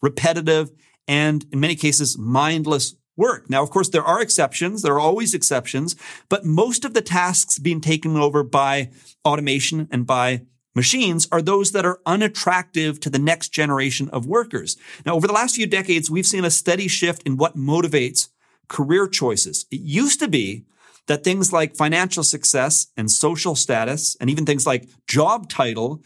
repetitive, 0.00 0.70
and 1.08 1.44
in 1.52 1.60
many 1.60 1.74
cases, 1.74 2.16
mindless 2.18 2.94
work. 3.16 3.48
Now, 3.48 3.62
of 3.62 3.70
course, 3.70 3.88
there 3.88 4.04
are 4.04 4.20
exceptions. 4.20 4.82
There 4.82 4.94
are 4.94 5.00
always 5.00 5.34
exceptions, 5.34 5.96
but 6.28 6.44
most 6.44 6.84
of 6.84 6.94
the 6.94 7.00
tasks 7.00 7.58
being 7.58 7.80
taken 7.80 8.16
over 8.16 8.42
by 8.42 8.90
automation 9.24 9.88
and 9.90 10.06
by 10.06 10.42
machines 10.76 11.26
are 11.32 11.42
those 11.42 11.72
that 11.72 11.84
are 11.84 11.98
unattractive 12.06 13.00
to 13.00 13.10
the 13.10 13.18
next 13.18 13.48
generation 13.48 14.08
of 14.10 14.26
workers. 14.26 14.76
Now, 15.04 15.16
over 15.16 15.26
the 15.26 15.32
last 15.32 15.56
few 15.56 15.66
decades, 15.66 16.08
we've 16.08 16.26
seen 16.26 16.44
a 16.44 16.50
steady 16.50 16.86
shift 16.86 17.24
in 17.24 17.36
what 17.36 17.56
motivates 17.56 18.28
career 18.68 19.08
choices. 19.08 19.66
It 19.72 19.80
used 19.80 20.20
to 20.20 20.28
be 20.28 20.66
that 21.06 21.24
things 21.24 21.52
like 21.52 21.74
financial 21.74 22.22
success 22.22 22.88
and 22.96 23.10
social 23.10 23.54
status 23.54 24.16
and 24.20 24.28
even 24.28 24.44
things 24.44 24.66
like 24.66 24.88
job 25.08 25.48
title 25.48 26.02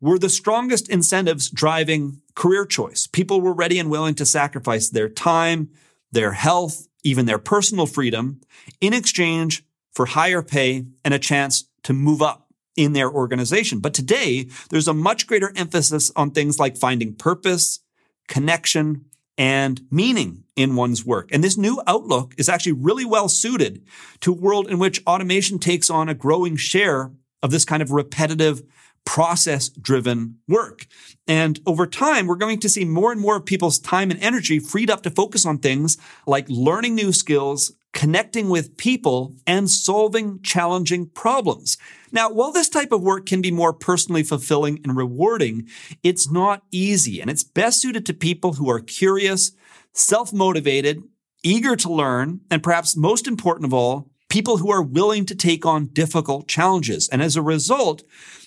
were 0.00 0.18
the 0.18 0.28
strongest 0.28 0.88
incentives 0.88 1.50
driving 1.50 2.20
career 2.34 2.64
choice. 2.64 3.06
People 3.06 3.40
were 3.40 3.54
ready 3.54 3.78
and 3.78 3.90
willing 3.90 4.14
to 4.16 4.26
sacrifice 4.26 4.88
their 4.88 5.08
time, 5.08 5.70
their 6.10 6.32
health, 6.32 6.86
even 7.02 7.26
their 7.26 7.38
personal 7.38 7.86
freedom 7.86 8.40
in 8.80 8.92
exchange 8.92 9.64
for 9.92 10.06
higher 10.06 10.42
pay 10.42 10.84
and 11.04 11.14
a 11.14 11.18
chance 11.18 11.68
to 11.82 11.92
move 11.92 12.22
up 12.22 12.51
in 12.76 12.92
their 12.92 13.10
organization. 13.10 13.80
But 13.80 13.94
today, 13.94 14.48
there's 14.70 14.88
a 14.88 14.94
much 14.94 15.26
greater 15.26 15.52
emphasis 15.56 16.10
on 16.16 16.30
things 16.30 16.58
like 16.58 16.76
finding 16.76 17.14
purpose, 17.14 17.80
connection, 18.28 19.06
and 19.38 19.80
meaning 19.90 20.44
in 20.56 20.76
one's 20.76 21.04
work. 21.04 21.30
And 21.32 21.42
this 21.42 21.56
new 21.56 21.82
outlook 21.86 22.34
is 22.38 22.48
actually 22.48 22.72
really 22.72 23.04
well 23.04 23.28
suited 23.28 23.82
to 24.20 24.32
a 24.32 24.36
world 24.36 24.68
in 24.68 24.78
which 24.78 25.02
automation 25.06 25.58
takes 25.58 25.90
on 25.90 26.08
a 26.08 26.14
growing 26.14 26.56
share 26.56 27.12
of 27.42 27.50
this 27.50 27.64
kind 27.64 27.82
of 27.82 27.90
repetitive 27.90 28.62
process 29.04 29.68
driven 29.68 30.38
work. 30.46 30.86
And 31.26 31.58
over 31.66 31.86
time, 31.86 32.26
we're 32.26 32.36
going 32.36 32.60
to 32.60 32.68
see 32.68 32.84
more 32.84 33.10
and 33.10 33.20
more 33.20 33.36
of 33.36 33.44
people's 33.44 33.78
time 33.78 34.10
and 34.10 34.22
energy 34.22 34.58
freed 34.58 34.90
up 34.90 35.02
to 35.02 35.10
focus 35.10 35.44
on 35.44 35.58
things 35.58 35.96
like 36.26 36.46
learning 36.48 36.94
new 36.94 37.12
skills, 37.12 37.72
connecting 37.92 38.48
with 38.48 38.76
people, 38.76 39.34
and 39.46 39.70
solving 39.70 40.40
challenging 40.42 41.06
problems. 41.06 41.76
Now, 42.10 42.30
while 42.30 42.52
this 42.52 42.68
type 42.68 42.92
of 42.92 43.02
work 43.02 43.26
can 43.26 43.40
be 43.40 43.50
more 43.50 43.72
personally 43.72 44.22
fulfilling 44.22 44.80
and 44.82 44.96
rewarding, 44.96 45.68
it's 46.02 46.30
not 46.30 46.62
easy 46.70 47.20
and 47.20 47.30
it's 47.30 47.44
best 47.44 47.80
suited 47.80 48.06
to 48.06 48.14
people 48.14 48.54
who 48.54 48.70
are 48.70 48.80
curious, 48.80 49.52
self-motivated, 49.92 51.02
eager 51.42 51.76
to 51.76 51.92
learn, 51.92 52.40
and 52.50 52.62
perhaps 52.62 52.96
most 52.96 53.26
important 53.26 53.66
of 53.66 53.74
all, 53.74 54.11
people 54.32 54.56
who 54.56 54.72
are 54.72 54.82
willing 54.82 55.26
to 55.26 55.34
take 55.34 55.66
on 55.66 55.88
difficult 55.88 56.48
challenges. 56.48 57.06
And 57.10 57.20
as 57.20 57.36
a 57.36 57.42
result, 57.42 58.02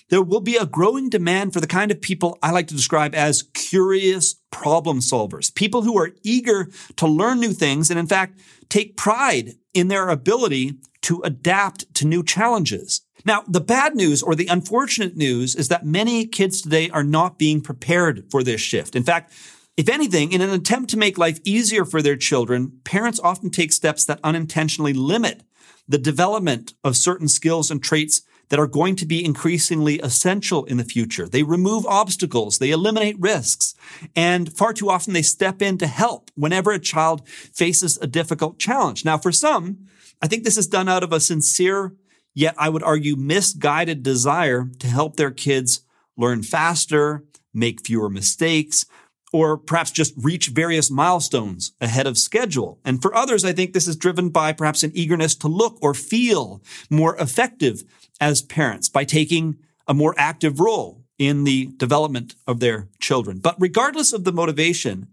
there 0.08 0.20
will 0.20 0.40
be 0.40 0.56
a 0.56 0.66
growing 0.66 1.08
demand 1.08 1.52
for 1.52 1.60
the 1.60 1.68
kind 1.68 1.92
of 1.92 2.00
people 2.00 2.40
I 2.42 2.50
like 2.50 2.66
to 2.68 2.74
describe 2.74 3.14
as 3.14 3.44
curious 3.54 4.34
problem 4.50 4.98
solvers, 4.98 5.54
people 5.54 5.82
who 5.82 5.96
are 5.96 6.10
eager 6.24 6.68
to 6.96 7.06
learn 7.06 7.38
new 7.38 7.52
things 7.52 7.88
and 7.88 8.00
in 8.00 8.08
fact 8.08 8.40
take 8.68 8.96
pride 8.96 9.52
in 9.74 9.86
their 9.86 10.08
ability 10.08 10.80
to 11.02 11.22
adapt 11.22 11.94
to 11.94 12.04
new 12.04 12.24
challenges. 12.24 13.02
Now, 13.24 13.44
the 13.46 13.60
bad 13.60 13.94
news 13.94 14.24
or 14.24 14.34
the 14.34 14.48
unfortunate 14.48 15.16
news 15.16 15.54
is 15.54 15.68
that 15.68 15.86
many 15.86 16.26
kids 16.26 16.62
today 16.62 16.90
are 16.90 17.04
not 17.04 17.38
being 17.38 17.60
prepared 17.60 18.24
for 18.28 18.42
this 18.42 18.60
shift. 18.60 18.96
In 18.96 19.04
fact, 19.04 19.32
if 19.76 19.88
anything, 19.88 20.32
in 20.32 20.40
an 20.40 20.50
attempt 20.50 20.90
to 20.90 20.96
make 20.96 21.16
life 21.16 21.38
easier 21.44 21.84
for 21.84 22.02
their 22.02 22.16
children, 22.16 22.80
parents 22.82 23.20
often 23.20 23.50
take 23.50 23.72
steps 23.72 24.04
that 24.06 24.18
unintentionally 24.24 24.92
limit 24.92 25.42
the 25.88 25.98
development 25.98 26.74
of 26.82 26.96
certain 26.96 27.28
skills 27.28 27.70
and 27.70 27.82
traits 27.82 28.22
that 28.48 28.60
are 28.60 28.66
going 28.66 28.94
to 28.96 29.06
be 29.06 29.24
increasingly 29.24 29.98
essential 30.00 30.64
in 30.66 30.76
the 30.76 30.84
future. 30.84 31.28
They 31.28 31.42
remove 31.42 31.86
obstacles, 31.86 32.58
they 32.58 32.70
eliminate 32.70 33.18
risks, 33.18 33.74
and 34.14 34.52
far 34.52 34.72
too 34.72 34.88
often 34.88 35.12
they 35.12 35.22
step 35.22 35.60
in 35.60 35.78
to 35.78 35.86
help 35.86 36.30
whenever 36.34 36.70
a 36.70 36.78
child 36.78 37.28
faces 37.28 37.98
a 37.98 38.06
difficult 38.06 38.58
challenge. 38.58 39.04
Now, 39.04 39.18
for 39.18 39.32
some, 39.32 39.86
I 40.22 40.28
think 40.28 40.44
this 40.44 40.56
is 40.56 40.66
done 40.66 40.88
out 40.88 41.02
of 41.02 41.12
a 41.12 41.20
sincere, 41.20 41.94
yet 42.34 42.54
I 42.58 42.68
would 42.68 42.82
argue 42.82 43.16
misguided 43.16 44.02
desire 44.02 44.68
to 44.78 44.86
help 44.86 45.16
their 45.16 45.32
kids 45.32 45.80
learn 46.16 46.42
faster, 46.42 47.24
make 47.52 47.84
fewer 47.84 48.08
mistakes, 48.08 48.86
or 49.32 49.56
perhaps 49.56 49.90
just 49.90 50.14
reach 50.16 50.48
various 50.48 50.90
milestones 50.90 51.72
ahead 51.80 52.06
of 52.06 52.16
schedule. 52.16 52.78
And 52.84 53.02
for 53.02 53.14
others, 53.14 53.44
I 53.44 53.52
think 53.52 53.72
this 53.72 53.88
is 53.88 53.96
driven 53.96 54.30
by 54.30 54.52
perhaps 54.52 54.82
an 54.82 54.92
eagerness 54.94 55.34
to 55.36 55.48
look 55.48 55.78
or 55.82 55.94
feel 55.94 56.62
more 56.90 57.16
effective 57.16 57.82
as 58.20 58.42
parents 58.42 58.88
by 58.88 59.04
taking 59.04 59.56
a 59.86 59.94
more 59.94 60.14
active 60.16 60.60
role 60.60 61.04
in 61.18 61.44
the 61.44 61.66
development 61.76 62.34
of 62.46 62.60
their 62.60 62.88
children. 63.00 63.38
But 63.38 63.56
regardless 63.58 64.12
of 64.12 64.24
the 64.24 64.32
motivation, 64.32 65.08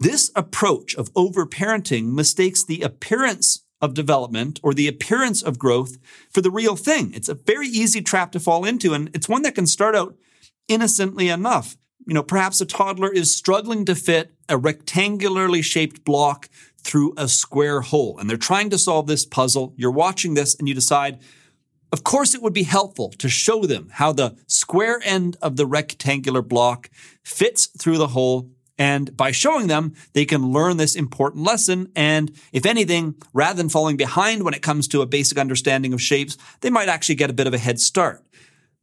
this 0.00 0.30
approach 0.34 0.94
of 0.94 1.12
overparenting 1.14 2.12
mistakes 2.12 2.64
the 2.64 2.82
appearance 2.82 3.64
of 3.80 3.94
development 3.94 4.58
or 4.62 4.74
the 4.74 4.88
appearance 4.88 5.42
of 5.42 5.58
growth 5.58 5.98
for 6.30 6.40
the 6.40 6.50
real 6.50 6.74
thing. 6.74 7.12
It's 7.14 7.28
a 7.28 7.34
very 7.34 7.68
easy 7.68 8.00
trap 8.00 8.32
to 8.32 8.40
fall 8.40 8.64
into, 8.64 8.94
and 8.94 9.10
it's 9.14 9.28
one 9.28 9.42
that 9.42 9.54
can 9.54 9.66
start 9.66 9.94
out 9.94 10.16
innocently 10.68 11.28
enough. 11.28 11.76
You 12.06 12.14
know, 12.14 12.22
perhaps 12.22 12.60
a 12.60 12.66
toddler 12.66 13.10
is 13.10 13.34
struggling 13.34 13.84
to 13.86 13.94
fit 13.94 14.34
a 14.48 14.58
rectangularly 14.58 15.64
shaped 15.64 16.04
block 16.04 16.50
through 16.78 17.14
a 17.16 17.28
square 17.28 17.80
hole, 17.80 18.18
and 18.18 18.28
they're 18.28 18.36
trying 18.36 18.68
to 18.70 18.78
solve 18.78 19.06
this 19.06 19.24
puzzle. 19.24 19.72
You're 19.76 19.90
watching 19.90 20.34
this 20.34 20.54
and 20.54 20.68
you 20.68 20.74
decide, 20.74 21.18
of 21.92 22.04
course, 22.04 22.34
it 22.34 22.42
would 22.42 22.52
be 22.52 22.64
helpful 22.64 23.10
to 23.18 23.28
show 23.28 23.62
them 23.62 23.88
how 23.92 24.12
the 24.12 24.36
square 24.46 25.00
end 25.02 25.36
of 25.40 25.56
the 25.56 25.66
rectangular 25.66 26.42
block 26.42 26.90
fits 27.22 27.66
through 27.66 27.98
the 27.98 28.08
hole. 28.08 28.50
And 28.76 29.16
by 29.16 29.30
showing 29.30 29.68
them, 29.68 29.94
they 30.12 30.24
can 30.24 30.50
learn 30.50 30.76
this 30.76 30.96
important 30.96 31.44
lesson. 31.44 31.92
And 31.94 32.32
if 32.52 32.66
anything, 32.66 33.14
rather 33.32 33.56
than 33.56 33.68
falling 33.68 33.96
behind 33.96 34.42
when 34.42 34.52
it 34.52 34.62
comes 34.62 34.88
to 34.88 35.00
a 35.00 35.06
basic 35.06 35.38
understanding 35.38 35.94
of 35.94 36.02
shapes, 36.02 36.36
they 36.60 36.70
might 36.70 36.88
actually 36.88 37.14
get 37.14 37.30
a 37.30 37.34
bit 37.34 37.46
of 37.46 37.54
a 37.54 37.58
head 37.58 37.78
start. 37.78 38.24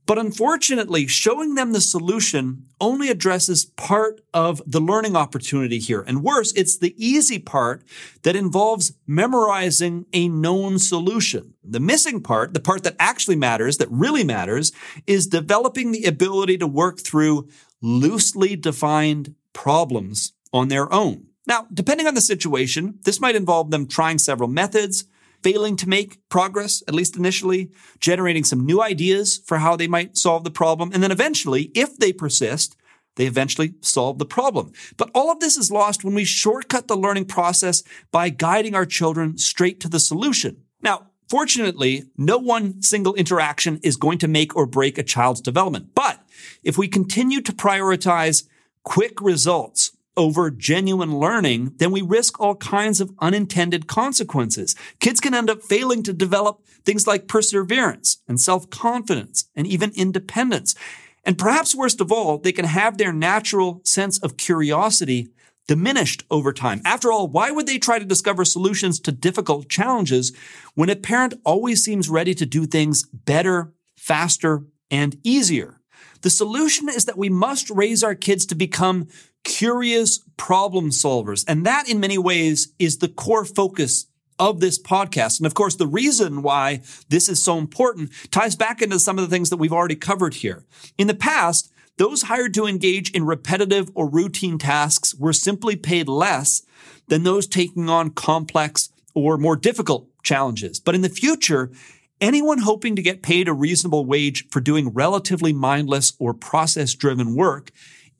But 0.06 0.18
unfortunately, 0.18 1.08
showing 1.08 1.56
them 1.56 1.72
the 1.72 1.82
solution 1.82 2.66
only 2.80 3.10
addresses 3.10 3.66
part 3.66 4.22
of 4.34 4.62
the 4.66 4.82
learning 4.82 5.16
opportunity 5.16 5.80
here. 5.80 6.02
And 6.02 6.24
worse, 6.24 6.52
it's 6.54 6.78
the 6.78 6.96
easy 6.98 7.40
part 7.40 7.84
that 8.24 8.36
involves 8.36 8.94
memorizing 9.06 10.06
a 10.12 10.28
known 10.28 10.80
solution. 10.80 11.54
The 11.64 11.80
missing 11.80 12.22
part, 12.22 12.54
the 12.54 12.60
part 12.60 12.84
that 12.84 12.96
actually 13.00 13.36
matters, 13.36 13.78
that 13.78 13.92
really 13.92 14.24
matters, 14.24 14.72
is 15.06 15.28
developing 15.28 15.92
the 15.92 16.06
ability 16.06 16.58
to 16.58 16.68
work 16.68 17.00
through 17.00 17.48
loosely 17.82 18.56
defined 18.56 19.36
problems 19.54 20.34
on 20.52 20.68
their 20.68 20.92
own. 20.92 21.28
Now, 21.48 21.68
depending 21.74 22.08
on 22.08 22.16
the 22.16 22.22
situation, 22.22 23.00
this 23.04 23.20
might 23.20 23.36
involve 23.36 23.72
them 23.72 23.88
trying 23.88 24.18
several 24.18 24.50
methods, 24.50 25.06
failing 25.44 25.76
to 25.78 25.90
make 25.90 26.28
progress, 26.30 26.84
at 26.88 26.94
least 26.94 27.18
initially, 27.18 27.72
generating 28.00 28.44
some 28.44 28.66
new 28.66 28.82
ideas 28.82 29.42
for 29.46 29.58
how 29.58 29.76
they 29.76 29.88
might 29.88 30.18
solve 30.18 30.44
the 30.44 30.52
problem. 30.52 30.92
And 30.94 31.02
then 31.02 31.12
eventually, 31.12 31.72
if 31.76 31.98
they 31.98 32.14
persist, 32.14 32.76
they 33.16 33.26
eventually 33.26 33.74
solve 33.82 34.20
the 34.20 34.26
problem. 34.26 34.72
But 34.98 35.12
all 35.14 35.32
of 35.32 35.40
this 35.40 35.58
is 35.58 35.72
lost 35.72 36.04
when 36.04 36.14
we 36.14 36.24
shortcut 36.24 36.88
the 36.88 36.96
learning 36.96 37.26
process 37.26 37.84
by 38.12 38.30
guiding 38.30 38.76
our 38.76 38.86
children 38.86 39.38
straight 39.38 39.80
to 39.82 39.90
the 39.90 40.00
solution. 40.00 40.64
Now, 40.82 41.08
Fortunately, 41.32 42.04
no 42.18 42.38
one 42.38 42.82
single 42.82 43.14
interaction 43.14 43.80
is 43.84 43.96
going 43.96 44.18
to 44.18 44.28
make 44.28 44.54
or 44.54 44.66
break 44.66 44.98
a 44.98 45.04
child's 45.04 45.40
development. 45.40 45.96
But 45.96 46.20
if 46.62 46.78
we 46.78 46.90
continue 46.90 47.40
to 47.40 47.54
prioritize 47.54 48.44
quick 48.84 49.22
results 49.22 49.91
over 50.18 50.52
genuine 50.52 51.18
learning, 51.18 51.74
then 51.78 51.92
we 51.92 52.02
risk 52.02 52.40
all 52.40 52.56
kinds 52.56 53.00
of 53.00 53.14
unintended 53.20 53.88
consequences. 53.88 54.76
Kids 55.00 55.20
can 55.20 55.34
end 55.34 55.50
up 55.50 55.62
failing 55.62 56.04
to 56.04 56.14
develop 56.14 56.66
things 56.84 57.08
like 57.08 57.28
perseverance 57.28 58.22
and 58.28 58.40
self-confidence 58.40 59.50
and 59.56 59.66
even 59.68 59.92
independence. 59.96 60.76
And 61.24 61.38
perhaps 61.38 61.76
worst 61.76 62.02
of 62.02 62.12
all, 62.12 62.38
they 62.38 62.52
can 62.52 62.66
have 62.66 62.98
their 62.98 63.14
natural 63.14 63.82
sense 63.86 64.18
of 64.20 64.38
curiosity 64.38 65.30
diminished 65.68 66.24
over 66.32 66.52
time. 66.52 66.82
After 66.84 67.12
all, 67.12 67.28
why 67.28 67.52
would 67.52 67.68
they 67.68 67.78
try 67.78 68.00
to 68.00 68.06
discover 68.06 68.44
solutions 68.44 69.00
to 69.02 69.12
difficult 69.12 69.70
challenges 69.70 70.36
when 70.74 70.90
a 70.90 70.96
parent 70.96 71.36
always 71.46 71.84
seems 71.84 72.10
ready 72.10 72.34
to 72.34 72.46
do 72.46 72.66
things 72.66 73.04
better, 73.04 73.72
faster, 73.96 74.64
and 74.90 75.18
easier? 75.24 75.80
The 76.22 76.30
solution 76.30 76.90
is 76.90 77.06
that 77.06 77.18
we 77.18 77.30
must 77.30 77.70
raise 77.70 78.04
our 78.04 78.16
kids 78.16 78.46
to 78.48 78.56
become 78.56 79.08
curious 79.44 80.20
problem 80.38 80.90
solvers. 80.90 81.44
And 81.48 81.66
that 81.66 81.90
in 81.90 82.00
many 82.00 82.18
ways 82.18 82.74
is 82.80 82.98
the 82.98 83.08
core 83.08 83.46
focus 83.46 84.08
of 84.40 84.60
this 84.60 84.82
podcast. 84.82 85.40
And 85.40 85.46
of 85.46 85.54
course, 85.54 85.76
the 85.76 85.88
reason 85.88 86.42
why 86.42 86.82
this 87.10 87.30
is 87.30 87.44
so 87.44 87.58
important 87.60 88.12
ties 88.32 88.56
back 88.56 88.82
into 88.82 89.00
some 89.00 89.20
of 89.20 89.24
the 89.24 89.34
things 89.34 89.50
that 89.52 89.58
we've 89.58 89.72
already 89.72 89.96
covered 89.96 90.34
here. 90.36 90.66
In 90.98 91.08
the 91.08 91.14
past, 91.14 91.72
those 91.98 92.24
hired 92.24 92.54
to 92.56 92.66
engage 92.66 93.12
in 93.12 93.26
repetitive 93.26 93.92
or 93.94 94.10
routine 94.10 94.58
tasks 94.58 95.14
were 95.14 95.34
simply 95.34 95.76
paid 95.76 96.08
less 96.08 96.64
than 97.08 97.24
those 97.24 97.46
taking 97.46 97.90
on 97.90 98.10
complex 98.10 98.90
or 99.14 99.38
more 99.38 99.56
difficult 99.56 100.08
challenges. 100.24 100.80
But 100.80 100.96
in 100.96 101.02
the 101.02 101.10
future, 101.10 101.72
anyone 102.20 102.60
hoping 102.60 102.96
to 102.96 103.02
get 103.04 103.22
paid 103.22 103.48
a 103.48 103.54
reasonable 103.54 104.06
wage 104.06 104.48
for 104.50 104.62
doing 104.62 104.90
relatively 104.90 105.54
mindless 105.54 106.14
or 106.18 106.34
process 106.34 106.96
driven 106.96 107.36
work 107.36 107.72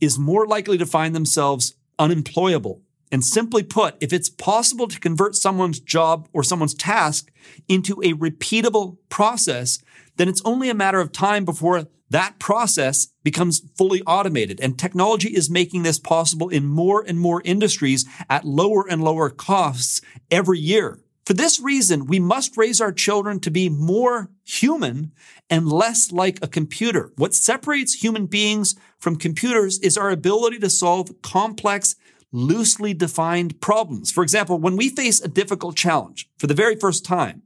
is 0.02 0.20
more 0.20 0.46
likely 0.46 0.78
to 0.78 0.86
find 0.86 1.16
themselves 1.16 1.76
unemployable. 1.98 2.82
And 3.14 3.26
simply 3.26 3.62
put, 3.62 3.96
if 4.00 4.14
it's 4.14 4.30
possible 4.30 4.88
to 4.88 5.00
convert 5.00 5.36
someone's 5.36 5.82
job 5.82 6.30
or 6.32 6.44
someone's 6.44 6.74
task 6.74 7.30
into 7.68 8.02
a 8.02 8.14
repeatable 8.14 8.98
process, 9.10 9.80
then 10.16 10.30
it's 10.30 10.42
only 10.46 10.70
a 10.70 10.74
matter 10.74 11.02
of 11.02 11.12
time 11.12 11.44
before 11.44 11.88
that 12.10 12.40
process 12.40 13.08
becomes 13.24 13.62
fully 13.78 14.02
automated. 14.04 14.62
And 14.62 14.80
technology 14.80 15.30
is 15.30 15.50
making 15.50 15.84
this 15.84 16.00
possible 16.00 16.48
in 16.48 16.66
more 16.66 17.04
and 17.06 17.20
more 17.20 17.42
industries 17.44 18.06
at 18.30 18.46
lower 18.46 18.86
and 18.90 19.04
lower 19.04 19.30
costs 19.30 20.02
every 20.30 20.60
year. 20.60 21.01
For 21.26 21.34
this 21.34 21.60
reason, 21.60 22.08
we 22.08 22.20
must 22.20 22.58
raise 22.58 22.82
our 22.82 22.92
children 22.92 23.40
to 23.42 23.52
be 23.52 23.70
more 23.70 24.32
human 24.44 25.12
and 25.50 25.72
less 25.72 26.12
like 26.12 26.40
a 26.42 26.48
computer. 26.48 27.12
What 27.16 27.36
separates 27.36 28.04
human 28.04 28.26
beings 28.26 28.76
from 28.98 29.16
computers 29.18 29.78
is 29.80 29.98
our 29.98 30.10
ability 30.10 30.60
to 30.60 30.70
solve 30.70 31.22
complex, 31.22 31.96
loosely 32.32 32.94
defined 32.94 33.62
problems. 33.62 34.12
For 34.12 34.24
example, 34.24 34.58
when 34.58 34.78
we 34.78 34.90
face 34.90 35.22
a 35.22 35.28
difficult 35.28 35.76
challenge 35.76 36.28
for 36.40 36.48
the 36.48 36.54
very 36.56 36.76
first 36.76 37.06
time, 37.06 37.44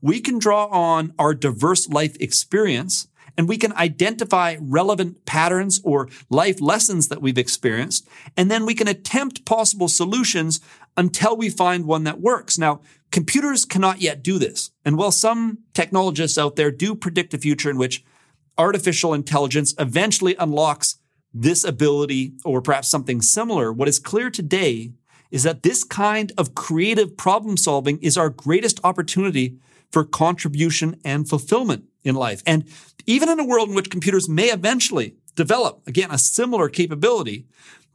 we 0.00 0.20
can 0.20 0.38
draw 0.38 0.66
on 0.66 1.12
our 1.18 1.34
diverse 1.34 1.88
life 1.88 2.16
experience 2.18 3.08
and 3.36 3.48
we 3.48 3.56
can 3.56 3.72
identify 3.74 4.56
relevant 4.60 5.24
patterns 5.24 5.80
or 5.84 6.08
life 6.28 6.60
lessons 6.60 7.08
that 7.08 7.22
we've 7.22 7.38
experienced. 7.38 8.06
And 8.36 8.50
then 8.50 8.66
we 8.66 8.74
can 8.74 8.88
attempt 8.88 9.44
possible 9.44 9.88
solutions 9.88 10.60
until 10.96 11.36
we 11.36 11.48
find 11.48 11.86
one 11.86 12.04
that 12.04 12.20
works. 12.20 12.58
Now, 12.58 12.80
computers 13.12 13.64
cannot 13.64 14.00
yet 14.00 14.22
do 14.22 14.38
this. 14.38 14.70
And 14.84 14.98
while 14.98 15.12
some 15.12 15.58
technologists 15.74 16.38
out 16.38 16.56
there 16.56 16.72
do 16.72 16.94
predict 16.96 17.34
a 17.34 17.38
future 17.38 17.70
in 17.70 17.78
which 17.78 18.04
artificial 18.58 19.14
intelligence 19.14 19.74
eventually 19.78 20.34
unlocks 20.38 20.96
this 21.32 21.62
ability 21.62 22.32
or 22.44 22.60
perhaps 22.60 22.88
something 22.88 23.22
similar, 23.22 23.72
what 23.72 23.88
is 23.88 23.98
clear 23.98 24.30
today 24.30 24.92
is 25.30 25.44
that 25.44 25.62
this 25.62 25.84
kind 25.84 26.32
of 26.36 26.54
creative 26.54 27.16
problem 27.16 27.56
solving 27.56 27.98
is 28.02 28.18
our 28.18 28.28
greatest 28.28 28.80
opportunity 28.84 29.58
for 29.90 30.04
contribution 30.04 30.98
and 31.04 31.28
fulfillment 31.28 31.84
in 32.04 32.14
life. 32.14 32.42
And 32.46 32.64
even 33.06 33.28
in 33.28 33.40
a 33.40 33.44
world 33.44 33.68
in 33.68 33.74
which 33.74 33.90
computers 33.90 34.28
may 34.28 34.50
eventually 34.50 35.16
develop, 35.34 35.82
again, 35.86 36.10
a 36.10 36.18
similar 36.18 36.68
capability, 36.68 37.46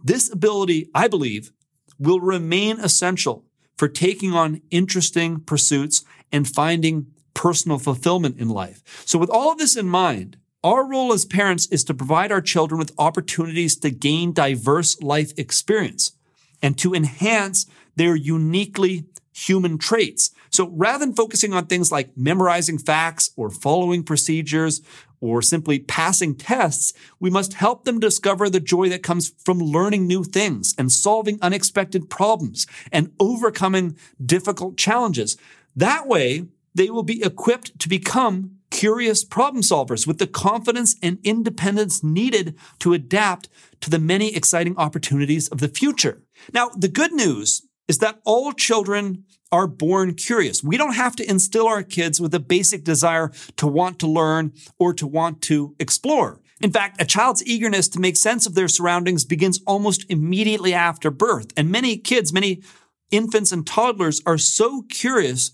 this 0.03 0.31
ability, 0.31 0.89
I 0.93 1.07
believe, 1.07 1.51
will 1.99 2.19
remain 2.19 2.79
essential 2.79 3.45
for 3.77 3.87
taking 3.87 4.33
on 4.33 4.61
interesting 4.71 5.39
pursuits 5.39 6.03
and 6.31 6.47
finding 6.47 7.07
personal 7.33 7.77
fulfillment 7.77 8.39
in 8.39 8.49
life. 8.49 8.81
So 9.05 9.19
with 9.19 9.29
all 9.29 9.51
of 9.51 9.57
this 9.57 9.75
in 9.75 9.87
mind, 9.87 10.37
our 10.63 10.89
role 10.89 11.13
as 11.13 11.23
parents 11.23 11.67
is 11.67 11.83
to 11.85 11.93
provide 11.93 12.31
our 12.31 12.41
children 12.41 12.79
with 12.79 12.91
opportunities 12.97 13.75
to 13.77 13.91
gain 13.91 14.33
diverse 14.33 14.99
life 15.01 15.31
experience 15.37 16.13
and 16.61 16.77
to 16.79 16.93
enhance 16.93 17.67
their 17.95 18.15
uniquely 18.15 19.05
human 19.37 19.77
traits. 19.77 20.31
So 20.49 20.69
rather 20.69 21.05
than 21.05 21.13
focusing 21.13 21.53
on 21.53 21.67
things 21.67 21.91
like 21.91 22.17
memorizing 22.17 22.79
facts 22.79 23.29
or 23.35 23.51
following 23.51 24.01
procedures 24.03 24.81
or 25.21 25.41
simply 25.41 25.77
passing 25.79 26.35
tests, 26.35 26.93
we 27.19 27.29
must 27.29 27.53
help 27.53 27.85
them 27.85 27.99
discover 27.99 28.49
the 28.49 28.59
joy 28.59 28.89
that 28.89 29.03
comes 29.03 29.33
from 29.45 29.59
learning 29.59 30.07
new 30.07 30.23
things 30.23 30.73
and 30.77 30.91
solving 30.91 31.37
unexpected 31.41 32.09
problems 32.09 32.65
and 32.91 33.11
overcoming 33.19 33.95
difficult 34.23 34.75
challenges. 34.75 35.37
That 35.75 36.07
way, 36.07 36.45
they 36.73 36.89
will 36.89 37.03
be 37.03 37.23
equipped 37.23 37.79
to 37.79 37.89
become 37.89 38.57
curious 38.71 39.23
problem 39.23 39.63
solvers 39.63 40.05
with 40.07 40.17
the 40.17 40.27
confidence 40.27 40.95
and 41.01 41.19
independence 41.23 42.03
needed 42.03 42.55
to 42.79 42.93
adapt 42.93 43.49
to 43.81 43.89
the 43.89 43.99
many 43.99 44.35
exciting 44.35 44.75
opportunities 44.77 45.47
of 45.47 45.59
the 45.59 45.69
future. 45.69 46.23
Now, 46.53 46.69
the 46.69 46.87
good 46.87 47.13
news 47.13 47.67
is 47.87 47.99
that 47.99 48.19
all 48.25 48.51
children 48.51 49.23
are 49.51 49.67
born 49.67 50.13
curious. 50.13 50.63
We 50.63 50.77
don't 50.77 50.95
have 50.95 51.15
to 51.17 51.29
instill 51.29 51.67
our 51.67 51.83
kids 51.83 52.19
with 52.19 52.33
a 52.33 52.39
basic 52.39 52.83
desire 52.83 53.31
to 53.57 53.67
want 53.67 53.99
to 53.99 54.07
learn 54.07 54.53
or 54.79 54.93
to 54.93 55.07
want 55.07 55.41
to 55.43 55.75
explore. 55.79 56.41
In 56.59 56.71
fact, 56.71 57.01
a 57.01 57.05
child's 57.05 57.45
eagerness 57.45 57.87
to 57.89 57.99
make 57.99 58.17
sense 58.17 58.45
of 58.45 58.55
their 58.55 58.67
surroundings 58.67 59.25
begins 59.25 59.61
almost 59.67 60.05
immediately 60.09 60.73
after 60.73 61.11
birth. 61.11 61.47
And 61.55 61.71
many 61.71 61.97
kids, 61.97 62.33
many 62.33 62.63
infants 63.11 63.51
and 63.51 63.65
toddlers 63.65 64.21
are 64.25 64.37
so 64.37 64.83
curious, 64.89 65.51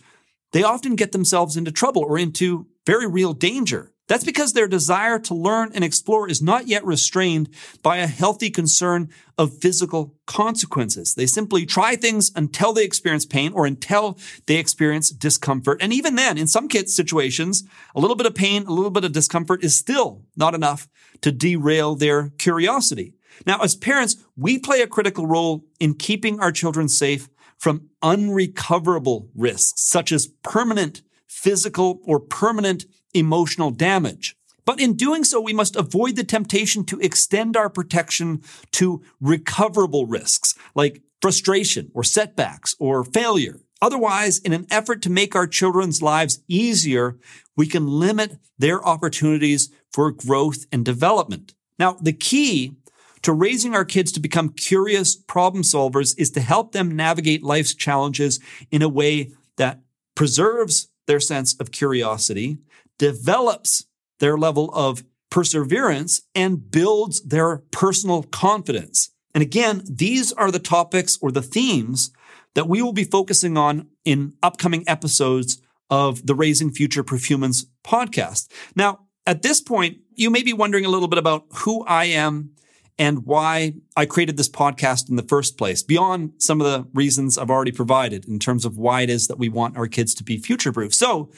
they 0.53 0.63
often 0.63 0.95
get 0.95 1.11
themselves 1.11 1.57
into 1.57 1.71
trouble 1.71 2.03
or 2.03 2.17
into 2.17 2.67
very 2.85 3.07
real 3.07 3.33
danger. 3.33 3.92
That's 4.13 4.23
because 4.23 4.53
their 4.53 4.67
desire 4.67 5.17
to 5.17 5.33
learn 5.33 5.71
and 5.73 5.83
explore 5.83 6.29
is 6.29 6.39
not 6.39 6.67
yet 6.67 6.85
restrained 6.85 7.49
by 7.81 7.97
a 7.97 8.05
healthy 8.05 8.51
concern 8.51 9.09
of 9.39 9.57
physical 9.57 10.13
consequences. 10.27 11.15
They 11.15 11.25
simply 11.25 11.65
try 11.65 11.95
things 11.95 12.31
until 12.35 12.73
they 12.73 12.85
experience 12.85 13.25
pain 13.25 13.53
or 13.53 13.65
until 13.65 14.19
they 14.45 14.57
experience 14.57 15.09
discomfort. 15.09 15.79
And 15.81 15.91
even 15.91 16.13
then, 16.13 16.37
in 16.37 16.45
some 16.45 16.67
kids' 16.67 16.95
situations, 16.95 17.63
a 17.95 17.99
little 17.99 18.15
bit 18.15 18.27
of 18.27 18.35
pain, 18.35 18.67
a 18.67 18.71
little 18.71 18.91
bit 18.91 19.03
of 19.03 19.13
discomfort 19.13 19.63
is 19.63 19.75
still 19.75 20.21
not 20.35 20.53
enough 20.53 20.87
to 21.21 21.31
derail 21.31 21.95
their 21.95 22.29
curiosity. 22.37 23.15
Now, 23.47 23.61
as 23.63 23.75
parents, 23.75 24.17
we 24.37 24.59
play 24.59 24.81
a 24.81 24.87
critical 24.87 25.25
role 25.25 25.65
in 25.79 25.95
keeping 25.95 26.39
our 26.39 26.51
children 26.51 26.87
safe 26.87 27.29
from 27.57 27.89
unrecoverable 28.03 29.29
risks, 29.33 29.81
such 29.81 30.11
as 30.11 30.27
permanent 30.43 31.01
physical 31.27 31.99
or 32.03 32.19
permanent 32.19 32.85
emotional 33.13 33.71
damage. 33.71 34.35
But 34.65 34.79
in 34.79 34.93
doing 34.93 35.23
so, 35.23 35.41
we 35.41 35.53
must 35.53 35.75
avoid 35.75 36.15
the 36.15 36.23
temptation 36.23 36.85
to 36.85 36.99
extend 36.99 37.57
our 37.57 37.69
protection 37.69 38.41
to 38.73 39.03
recoverable 39.19 40.05
risks 40.05 40.55
like 40.73 41.01
frustration 41.21 41.91
or 41.93 42.03
setbacks 42.03 42.75
or 42.79 43.03
failure. 43.03 43.59
Otherwise, 43.81 44.37
in 44.39 44.53
an 44.53 44.65
effort 44.71 45.01
to 45.01 45.09
make 45.09 45.35
our 45.35 45.47
children's 45.47 46.01
lives 46.01 46.39
easier, 46.47 47.17
we 47.57 47.67
can 47.67 47.85
limit 47.85 48.37
their 48.57 48.85
opportunities 48.85 49.69
for 49.91 50.11
growth 50.11 50.65
and 50.71 50.85
development. 50.85 51.53
Now, 51.77 51.97
the 52.01 52.13
key 52.13 52.75
to 53.23 53.33
raising 53.33 53.75
our 53.75 53.85
kids 53.85 54.11
to 54.13 54.19
become 54.19 54.49
curious 54.49 55.15
problem 55.15 55.63
solvers 55.63 56.13
is 56.17 56.29
to 56.31 56.41
help 56.41 56.71
them 56.71 56.95
navigate 56.95 57.43
life's 57.43 57.73
challenges 57.73 58.39
in 58.71 58.81
a 58.81 58.89
way 58.89 59.31
that 59.57 59.81
preserves 60.15 60.89
their 61.07 61.19
sense 61.19 61.55
of 61.59 61.71
curiosity, 61.71 62.57
develops 62.99 63.85
their 64.19 64.37
level 64.37 64.69
of 64.73 65.03
perseverance, 65.33 66.21
and 66.35 66.69
builds 66.69 67.19
their 67.23 67.63
personal 67.71 68.21
confidence. 68.21 69.09
And 69.33 69.41
again, 69.41 69.81
these 69.89 70.31
are 70.31 70.51
the 70.51 70.59
topics 70.59 71.17
or 71.23 71.31
the 71.31 71.41
themes 71.41 72.11
that 72.53 72.69
we 72.69 72.83
will 72.83 72.93
be 72.93 73.03
focusing 73.03 73.57
on 73.57 73.87
in 74.05 74.35
upcoming 74.43 74.83
episodes 74.85 75.59
of 75.89 76.27
the 76.27 76.35
Raising 76.35 76.71
Future 76.71 77.01
Proof 77.01 77.31
Humans 77.31 77.65
podcast. 77.83 78.51
Now, 78.75 79.07
at 79.25 79.41
this 79.41 79.59
point, 79.59 79.97
you 80.13 80.29
may 80.29 80.43
be 80.43 80.53
wondering 80.53 80.85
a 80.85 80.89
little 80.89 81.07
bit 81.07 81.17
about 81.17 81.45
who 81.51 81.83
I 81.85 82.05
am 82.05 82.51
and 82.99 83.25
why 83.25 83.73
I 83.97 84.05
created 84.05 84.37
this 84.37 84.49
podcast 84.49 85.09
in 85.09 85.15
the 85.15 85.23
first 85.23 85.57
place, 85.57 85.81
beyond 85.81 86.33
some 86.37 86.61
of 86.61 86.67
the 86.67 86.87
reasons 86.93 87.39
I've 87.39 87.49
already 87.49 87.71
provided 87.71 88.27
in 88.27 88.37
terms 88.37 88.65
of 88.65 88.77
why 88.77 89.01
it 89.01 89.09
is 89.09 89.25
that 89.29 89.39
we 89.39 89.49
want 89.49 89.77
our 89.77 89.87
kids 89.87 90.13
to 90.13 90.23
be 90.23 90.37
future 90.37 90.71
proof. 90.71 90.93
So 90.93 91.31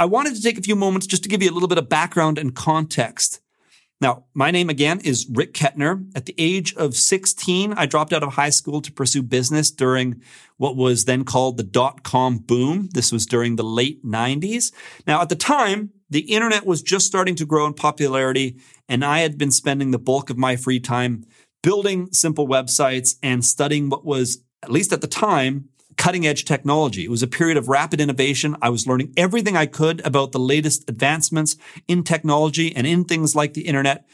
I 0.00 0.06
wanted 0.06 0.34
to 0.34 0.40
take 0.40 0.56
a 0.56 0.62
few 0.62 0.76
moments 0.76 1.06
just 1.06 1.24
to 1.24 1.28
give 1.28 1.42
you 1.42 1.50
a 1.50 1.52
little 1.52 1.68
bit 1.68 1.76
of 1.76 1.90
background 1.90 2.38
and 2.38 2.54
context. 2.54 3.42
Now, 4.00 4.24
my 4.32 4.50
name 4.50 4.70
again 4.70 5.00
is 5.00 5.28
Rick 5.30 5.52
Kettner. 5.52 6.10
At 6.16 6.24
the 6.24 6.34
age 6.38 6.74
of 6.76 6.96
16, 6.96 7.74
I 7.74 7.84
dropped 7.84 8.14
out 8.14 8.22
of 8.22 8.32
high 8.32 8.48
school 8.48 8.80
to 8.80 8.90
pursue 8.90 9.22
business 9.22 9.70
during 9.70 10.22
what 10.56 10.74
was 10.74 11.04
then 11.04 11.24
called 11.24 11.58
the 11.58 11.64
dot 11.64 12.02
com 12.02 12.38
boom. 12.38 12.88
This 12.94 13.12
was 13.12 13.26
during 13.26 13.56
the 13.56 13.62
late 13.62 14.02
90s. 14.02 14.72
Now, 15.06 15.20
at 15.20 15.28
the 15.28 15.36
time, 15.36 15.90
the 16.08 16.20
internet 16.20 16.64
was 16.64 16.80
just 16.80 17.06
starting 17.06 17.34
to 17.34 17.44
grow 17.44 17.66
in 17.66 17.74
popularity, 17.74 18.56
and 18.88 19.04
I 19.04 19.18
had 19.18 19.36
been 19.36 19.50
spending 19.50 19.90
the 19.90 19.98
bulk 19.98 20.30
of 20.30 20.38
my 20.38 20.56
free 20.56 20.80
time 20.80 21.26
building 21.62 22.10
simple 22.10 22.48
websites 22.48 23.16
and 23.22 23.44
studying 23.44 23.90
what 23.90 24.06
was, 24.06 24.42
at 24.62 24.72
least 24.72 24.94
at 24.94 25.02
the 25.02 25.06
time, 25.06 25.68
cutting 25.96 26.26
edge 26.26 26.44
technology. 26.44 27.04
It 27.04 27.10
was 27.10 27.22
a 27.22 27.26
period 27.28 27.56
of 27.56 27.68
rapid 27.68 28.00
innovation. 28.00 28.56
I 28.62 28.70
was 28.70 28.86
learning 28.86 29.12
everything 29.16 29.56
I 29.56 29.66
could 29.66 30.04
about 30.06 30.32
the 30.32 30.38
latest 30.38 30.88
advancements 30.88 31.56
in 31.88 32.04
technology 32.04 32.74
and 32.74 32.86
in 32.86 33.04
things 33.04 33.34
like 33.34 33.54
the 33.54 33.66
internet. 33.66 34.08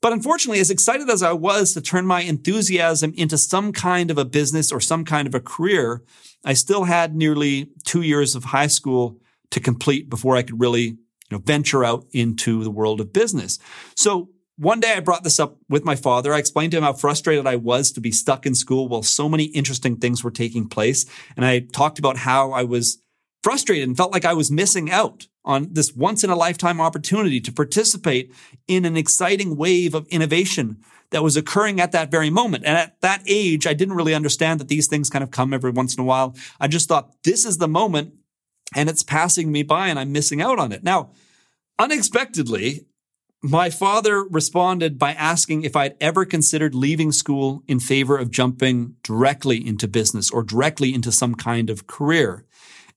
But 0.00 0.12
unfortunately, 0.12 0.60
as 0.60 0.70
excited 0.70 1.08
as 1.08 1.22
I 1.22 1.32
was 1.32 1.74
to 1.74 1.80
turn 1.80 2.06
my 2.06 2.22
enthusiasm 2.22 3.14
into 3.16 3.38
some 3.38 3.72
kind 3.72 4.10
of 4.10 4.18
a 4.18 4.24
business 4.24 4.72
or 4.72 4.80
some 4.80 5.04
kind 5.04 5.28
of 5.28 5.34
a 5.34 5.40
career, 5.40 6.02
I 6.44 6.54
still 6.54 6.84
had 6.84 7.14
nearly 7.14 7.70
two 7.84 8.02
years 8.02 8.34
of 8.34 8.44
high 8.44 8.66
school 8.66 9.18
to 9.50 9.60
complete 9.60 10.10
before 10.10 10.36
I 10.36 10.42
could 10.42 10.60
really 10.60 10.82
you 10.82 10.98
know, 11.30 11.38
venture 11.38 11.84
out 11.84 12.04
into 12.12 12.64
the 12.64 12.70
world 12.70 13.00
of 13.00 13.12
business. 13.12 13.58
So 13.94 14.28
one 14.56 14.80
day 14.80 14.92
I 14.92 15.00
brought 15.00 15.24
this 15.24 15.40
up 15.40 15.56
with 15.68 15.84
my 15.84 15.96
father. 15.96 16.34
I 16.34 16.38
explained 16.38 16.72
to 16.72 16.78
him 16.78 16.84
how 16.84 16.92
frustrated 16.92 17.46
I 17.46 17.56
was 17.56 17.90
to 17.92 18.00
be 18.00 18.12
stuck 18.12 18.46
in 18.46 18.54
school 18.54 18.88
while 18.88 19.02
so 19.02 19.28
many 19.28 19.44
interesting 19.44 19.96
things 19.96 20.22
were 20.22 20.30
taking 20.30 20.68
place. 20.68 21.06
And 21.36 21.44
I 21.44 21.60
talked 21.60 21.98
about 21.98 22.18
how 22.18 22.52
I 22.52 22.62
was 22.62 22.98
frustrated 23.42 23.88
and 23.88 23.96
felt 23.96 24.12
like 24.12 24.24
I 24.24 24.34
was 24.34 24.50
missing 24.50 24.90
out 24.90 25.26
on 25.44 25.68
this 25.72 25.94
once 25.94 26.22
in 26.22 26.30
a 26.30 26.36
lifetime 26.36 26.80
opportunity 26.80 27.40
to 27.40 27.52
participate 27.52 28.32
in 28.68 28.84
an 28.84 28.96
exciting 28.96 29.56
wave 29.56 29.94
of 29.94 30.06
innovation 30.08 30.78
that 31.10 31.22
was 31.22 31.36
occurring 31.36 31.80
at 31.80 31.92
that 31.92 32.10
very 32.10 32.30
moment. 32.30 32.64
And 32.64 32.76
at 32.76 33.00
that 33.00 33.22
age, 33.26 33.66
I 33.66 33.74
didn't 33.74 33.96
really 33.96 34.14
understand 34.14 34.60
that 34.60 34.68
these 34.68 34.86
things 34.86 35.10
kind 35.10 35.22
of 35.22 35.30
come 35.30 35.52
every 35.52 35.70
once 35.70 35.94
in 35.94 36.00
a 36.00 36.06
while. 36.06 36.36
I 36.60 36.68
just 36.68 36.88
thought 36.88 37.12
this 37.24 37.44
is 37.44 37.58
the 37.58 37.68
moment 37.68 38.14
and 38.74 38.88
it's 38.88 39.02
passing 39.02 39.50
me 39.50 39.62
by 39.62 39.88
and 39.88 39.98
I'm 39.98 40.12
missing 40.12 40.40
out 40.40 40.58
on 40.58 40.72
it. 40.72 40.82
Now, 40.82 41.10
unexpectedly, 41.78 42.86
my 43.42 43.70
father 43.70 44.22
responded 44.22 44.98
by 44.98 45.12
asking 45.14 45.64
if 45.64 45.74
I'd 45.74 45.96
ever 46.00 46.24
considered 46.24 46.74
leaving 46.74 47.10
school 47.10 47.64
in 47.66 47.80
favor 47.80 48.16
of 48.16 48.30
jumping 48.30 48.94
directly 49.02 49.66
into 49.66 49.88
business 49.88 50.30
or 50.30 50.44
directly 50.44 50.94
into 50.94 51.10
some 51.10 51.34
kind 51.34 51.68
of 51.68 51.88
career. 51.88 52.44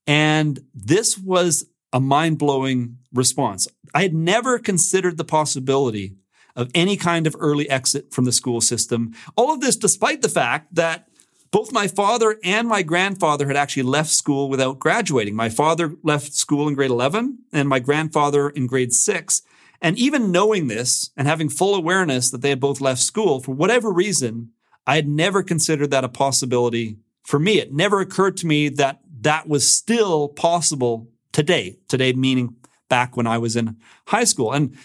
And 0.06 0.60
this 0.74 1.18
was 1.18 1.66
a 1.92 2.00
mind 2.00 2.38
blowing 2.38 2.98
response. 3.12 3.68
I 3.96 4.04
had 4.04 4.14
never 4.14 4.60
considered 4.60 5.18
the 5.18 5.24
possibility 5.24 6.16
of 6.56 6.70
any 6.76 6.96
kind 6.96 7.26
of 7.26 7.36
early 7.40 7.68
exit 7.70 8.14
from 8.14 8.26
the 8.26 8.32
school 8.32 8.62
system. 8.62 9.14
All 9.36 9.52
of 9.52 9.62
this 9.62 9.76
despite 9.76 10.22
the 10.22 10.30
fact 10.30 10.76
that 10.76 11.08
both 11.52 11.72
my 11.72 11.88
father 11.88 12.38
and 12.44 12.68
my 12.68 12.82
grandfather 12.82 13.48
had 13.48 13.56
actually 13.56 13.84
left 13.84 14.10
school 14.10 14.50
without 14.50 14.78
graduating. 14.78 15.36
My 15.36 15.50
father 15.50 15.96
left 16.04 16.34
school 16.34 16.68
in 16.68 16.76
grade 16.76 16.92
11 16.92 17.40
and 17.54 17.70
my 17.70 17.80
grandfather 17.80 18.50
in 18.50 18.68
grade 18.68 18.94
six. 18.94 19.42
And 19.82 19.98
even 19.98 20.32
knowing 20.32 20.68
this 20.68 21.12
and 21.18 21.28
having 21.28 21.50
full 21.50 21.76
awareness 21.76 22.32
that 22.32 22.42
they 22.42 22.50
had 22.50 22.60
both 22.60 22.82
left 22.82 23.02
school, 23.02 23.40
for 23.40 23.54
whatever 23.54 23.92
reason, 23.92 24.52
I 24.88 24.96
had 24.96 25.08
never 25.08 25.44
considered 25.44 25.92
that 25.92 26.04
a 26.04 26.10
possibility 26.10 26.98
for 27.24 27.40
me. 27.40 27.60
It 27.60 27.74
never 27.74 28.00
occurred 28.00 28.38
to 28.38 28.48
me 28.48 28.70
that 28.70 29.02
that 29.22 29.48
was 29.48 29.72
still 29.72 30.30
possible 30.30 31.10
today. 31.32 31.78
Today 31.88 32.14
meaning 32.14 32.56
back 32.90 33.18
when 33.18 33.28
I 33.28 33.38
was 33.38 33.56
in 33.56 33.78
high 34.08 34.24
school. 34.24 34.54
And 34.54 34.78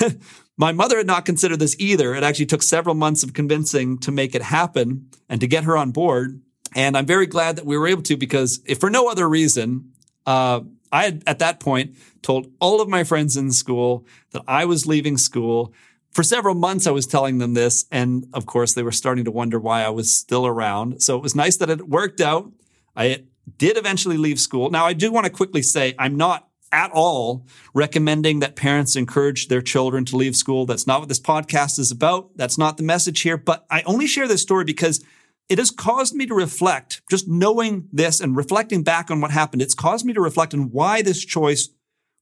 my 0.56 0.72
mother 0.72 0.96
had 0.98 1.06
not 1.06 1.26
considered 1.26 1.58
this 1.58 1.76
either. 1.78 2.14
It 2.14 2.22
actually 2.22 2.46
took 2.46 2.62
several 2.62 2.94
months 2.94 3.22
of 3.22 3.34
convincing 3.34 3.98
to 3.98 4.10
make 4.10 4.34
it 4.34 4.42
happen 4.42 5.10
and 5.28 5.40
to 5.40 5.46
get 5.46 5.64
her 5.64 5.76
on 5.76 5.90
board. 5.90 6.40
And 6.74 6.96
I'm 6.96 7.06
very 7.06 7.26
glad 7.26 7.56
that 7.56 7.66
we 7.66 7.76
were 7.76 7.86
able 7.86 8.02
to 8.04 8.16
because 8.16 8.60
if 8.66 8.78
for 8.78 8.90
no 8.90 9.08
other 9.08 9.28
reason, 9.28 9.92
uh, 10.26 10.60
I 10.94 11.02
had 11.06 11.24
at 11.26 11.40
that 11.40 11.58
point 11.58 11.96
told 12.22 12.52
all 12.60 12.80
of 12.80 12.88
my 12.88 13.02
friends 13.02 13.36
in 13.36 13.50
school 13.50 14.06
that 14.30 14.42
I 14.46 14.64
was 14.64 14.86
leaving 14.86 15.18
school. 15.18 15.74
For 16.12 16.22
several 16.22 16.54
months, 16.54 16.86
I 16.86 16.92
was 16.92 17.04
telling 17.04 17.38
them 17.38 17.54
this. 17.54 17.86
And 17.90 18.28
of 18.32 18.46
course, 18.46 18.74
they 18.74 18.84
were 18.84 18.92
starting 18.92 19.24
to 19.24 19.32
wonder 19.32 19.58
why 19.58 19.82
I 19.82 19.88
was 19.88 20.14
still 20.14 20.46
around. 20.46 21.02
So 21.02 21.16
it 21.16 21.22
was 21.22 21.34
nice 21.34 21.56
that 21.56 21.68
it 21.68 21.88
worked 21.88 22.20
out. 22.20 22.52
I 22.94 23.24
did 23.58 23.76
eventually 23.76 24.16
leave 24.16 24.38
school. 24.38 24.70
Now, 24.70 24.86
I 24.86 24.92
do 24.92 25.10
want 25.10 25.26
to 25.26 25.32
quickly 25.32 25.62
say 25.62 25.96
I'm 25.98 26.16
not 26.16 26.48
at 26.70 26.92
all 26.92 27.44
recommending 27.74 28.38
that 28.38 28.54
parents 28.54 28.94
encourage 28.94 29.48
their 29.48 29.62
children 29.62 30.04
to 30.04 30.16
leave 30.16 30.36
school. 30.36 30.64
That's 30.64 30.86
not 30.86 31.00
what 31.00 31.08
this 31.08 31.20
podcast 31.20 31.80
is 31.80 31.90
about. 31.90 32.30
That's 32.36 32.56
not 32.56 32.76
the 32.76 32.84
message 32.84 33.22
here. 33.22 33.36
But 33.36 33.66
I 33.68 33.82
only 33.82 34.06
share 34.06 34.28
this 34.28 34.42
story 34.42 34.64
because 34.64 35.04
it 35.48 35.58
has 35.58 35.70
caused 35.70 36.14
me 36.14 36.26
to 36.26 36.34
reflect, 36.34 37.02
just 37.10 37.28
knowing 37.28 37.88
this 37.92 38.20
and 38.20 38.36
reflecting 38.36 38.82
back 38.82 39.10
on 39.10 39.20
what 39.20 39.30
happened. 39.30 39.62
It's 39.62 39.74
caused 39.74 40.04
me 40.04 40.12
to 40.14 40.20
reflect 40.20 40.54
on 40.54 40.70
why 40.70 41.02
this 41.02 41.24
choice 41.24 41.68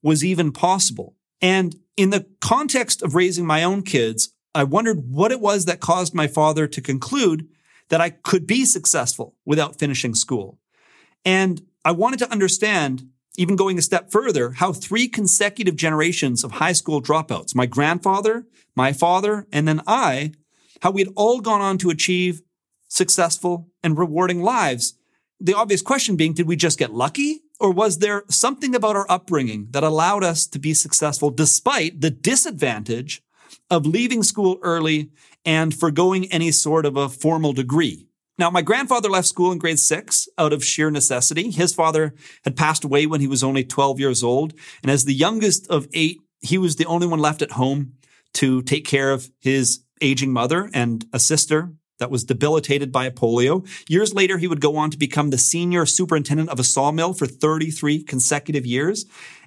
was 0.03 0.25
even 0.25 0.53
possible. 0.53 1.17
And 1.41 1.77
in 1.97 2.11
the 2.11 2.27
context 2.41 3.03
of 3.03 3.15
raising 3.15 3.47
my 3.47 3.63
own 3.63 3.83
kids, 3.83 4.33
I 4.55 4.65
wondered 4.65 5.09
what 5.09 5.33
it 5.33 5.41
was 5.41 5.65
that 5.65 5.81
caused 5.81 6.15
my 6.15 6.27
father 6.27 6.67
to 6.67 6.81
conclude 6.81 7.49
that 7.89 8.01
I 8.01 8.11
could 8.11 8.47
be 8.47 8.65
successful 8.65 9.37
without 9.45 9.79
finishing 9.79 10.15
school. 10.15 10.59
And 11.25 11.63
I 11.85 11.93
wanted 11.93 12.19
to 12.21 12.31
understand, 12.31 13.09
even 13.37 13.57
going 13.57 13.79
a 13.79 13.83
step 13.83 14.11
further, 14.11 14.53
how 14.53 14.73
three 14.73 15.09
consecutive 15.09 15.77
generations 15.77 16.43
of 16.43 16.53
high 16.53 16.73
school 16.73 17.01
dropouts, 17.01 17.55
my 17.55 17.67
grandfather, 17.67 18.47
my 18.75 18.93
father, 18.93 19.47
and 19.53 19.69
then 19.69 19.81
I, 19.87 20.33
how 20.81 20.91
we 20.91 21.03
had 21.03 21.13
all 21.17 21.41
gone 21.41 21.61
on 21.61 21.79
to 21.79 21.91
achieve 21.91 22.43
successful 22.93 23.69
and 23.83 23.99
rewarding 23.99 24.43
lives. 24.43 24.95
The 25.41 25.55
obvious 25.55 25.83
question 25.83 26.15
being, 26.15 26.35
did 26.35 26.47
we 26.47 26.57
just 26.57 26.79
get 26.79 26.93
lucky? 26.93 27.41
Or 27.59 27.71
was 27.73 27.99
there 27.99 28.25
something 28.29 28.75
about 28.75 28.97
our 28.97 29.07
upbringing 29.09 29.69
that 29.71 29.83
allowed 29.83 30.23
us 30.23 30.47
to 30.49 30.59
be 30.59 30.75
successful 30.75 31.31
despite 31.31 32.01
the 32.01 32.11
disadvantage 32.11 33.23
of 33.71 33.87
leaving 33.87 34.23
school 34.23 34.59
early 34.63 35.11
and 35.45 35.75
foregoing 35.75 36.31
any 36.31 36.51
sort 36.53 36.85
of 36.85 36.97
a 36.97 37.09
formal 37.09 37.53
degree? 37.53 38.09
Now, 38.39 38.51
my 38.51 38.63
grandfather 38.63 39.09
left 39.09 39.29
school 39.29 39.53
in 39.53 39.59
grade 39.59 39.79
six 39.79 40.29
out 40.37 40.53
of 40.53 40.65
sheer 40.65 40.91
necessity. 40.91 41.51
His 41.51 41.75
father 41.75 42.15
had 42.45 42.57
passed 42.57 42.85
away 42.85 43.07
when 43.07 43.21
he 43.21 43.27
was 43.27 43.43
only 43.43 43.65
12 43.65 44.01
years 44.01 44.23
old. 44.23 44.53
And 44.83 44.91
as 44.91 45.05
the 45.05 45.15
youngest 45.15 45.67
of 45.69 45.87
eight, 45.93 46.21
he 46.41 46.59
was 46.59 46.77
the 46.77 46.87
only 46.87 47.07
one 47.07 47.21
left 47.21 47.43
at 47.43 47.53
home 47.53 47.95
to 48.35 48.63
take 48.63 48.87
care 48.87 49.13
of 49.13 49.31
his 49.39 49.85
aging 50.01 50.33
mother 50.33 50.69
and 50.75 51.07
a 51.13 51.19
sister 51.19 51.73
that 52.03 52.11
was 52.11 52.25
debilitated 52.25 52.91
by 52.91 53.09
polio. 53.11 53.65
Years 53.89 54.13
later, 54.13 54.39
he 54.39 54.49
would 54.49 54.61
go 54.61 54.77
on 54.77 54.91
to 54.91 54.99
become 54.99 55.31
the 55.31 55.39
senior 55.39 55.87
superintendent 55.87 56.49
of 56.51 56.59
a 56.59 56.65
sawmill 56.65 57.15
for 57.15 57.27
33 57.27 58.03
consecutive 58.03 58.67
years. 58.67 59.07